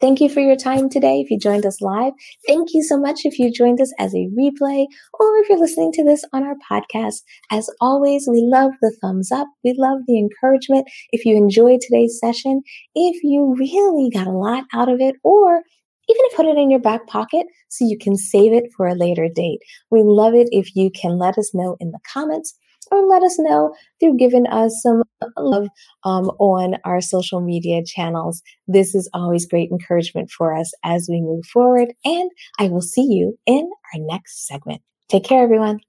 Thank 0.00 0.20
you 0.20 0.30
for 0.30 0.40
your 0.40 0.56
time 0.56 0.88
today. 0.88 1.20
If 1.20 1.30
you 1.30 1.38
joined 1.38 1.66
us 1.66 1.82
live, 1.82 2.14
thank 2.46 2.68
you 2.72 2.82
so 2.82 2.98
much. 2.98 3.20
If 3.24 3.38
you 3.38 3.52
joined 3.52 3.82
us 3.82 3.92
as 3.98 4.14
a 4.14 4.30
replay 4.38 4.86
or 5.18 5.36
if 5.38 5.48
you're 5.48 5.58
listening 5.58 5.92
to 5.92 6.04
this 6.04 6.24
on 6.32 6.42
our 6.42 6.54
podcast, 6.70 7.20
as 7.50 7.68
always, 7.82 8.26
we 8.26 8.40
love 8.42 8.70
the 8.80 8.96
thumbs 9.02 9.30
up. 9.30 9.46
We 9.62 9.74
love 9.76 9.98
the 10.06 10.18
encouragement. 10.18 10.88
If 11.12 11.26
you 11.26 11.36
enjoyed 11.36 11.80
today's 11.82 12.18
session, 12.18 12.62
if 12.94 13.22
you 13.22 13.54
really 13.58 14.08
got 14.10 14.26
a 14.26 14.32
lot 14.32 14.64
out 14.72 14.88
of 14.88 15.00
it 15.00 15.16
or 15.22 15.60
even 16.08 16.24
put 16.34 16.46
it 16.46 16.56
in 16.56 16.70
your 16.70 16.80
back 16.80 17.06
pocket 17.06 17.46
so 17.68 17.86
you 17.86 17.98
can 17.98 18.16
save 18.16 18.54
it 18.54 18.64
for 18.76 18.86
a 18.86 18.94
later 18.94 19.28
date. 19.32 19.60
We 19.90 20.02
love 20.02 20.34
it 20.34 20.48
if 20.50 20.74
you 20.74 20.90
can 20.90 21.18
let 21.18 21.36
us 21.36 21.54
know 21.54 21.76
in 21.78 21.90
the 21.90 22.00
comments 22.10 22.54
or 22.90 23.06
let 23.06 23.22
us 23.22 23.38
know 23.38 23.74
through 23.98 24.16
giving 24.16 24.46
us 24.46 24.80
some 24.82 25.02
love 25.36 25.68
um, 26.04 26.26
on 26.38 26.76
our 26.84 27.00
social 27.00 27.40
media 27.40 27.82
channels. 27.84 28.42
This 28.66 28.94
is 28.94 29.08
always 29.14 29.46
great 29.46 29.70
encouragement 29.70 30.30
for 30.30 30.56
us 30.56 30.72
as 30.84 31.06
we 31.08 31.20
move 31.20 31.44
forward. 31.46 31.92
And 32.04 32.30
I 32.58 32.68
will 32.68 32.82
see 32.82 33.06
you 33.08 33.38
in 33.46 33.70
our 33.94 34.00
next 34.00 34.46
segment. 34.46 34.82
Take 35.08 35.24
care, 35.24 35.42
everyone. 35.42 35.80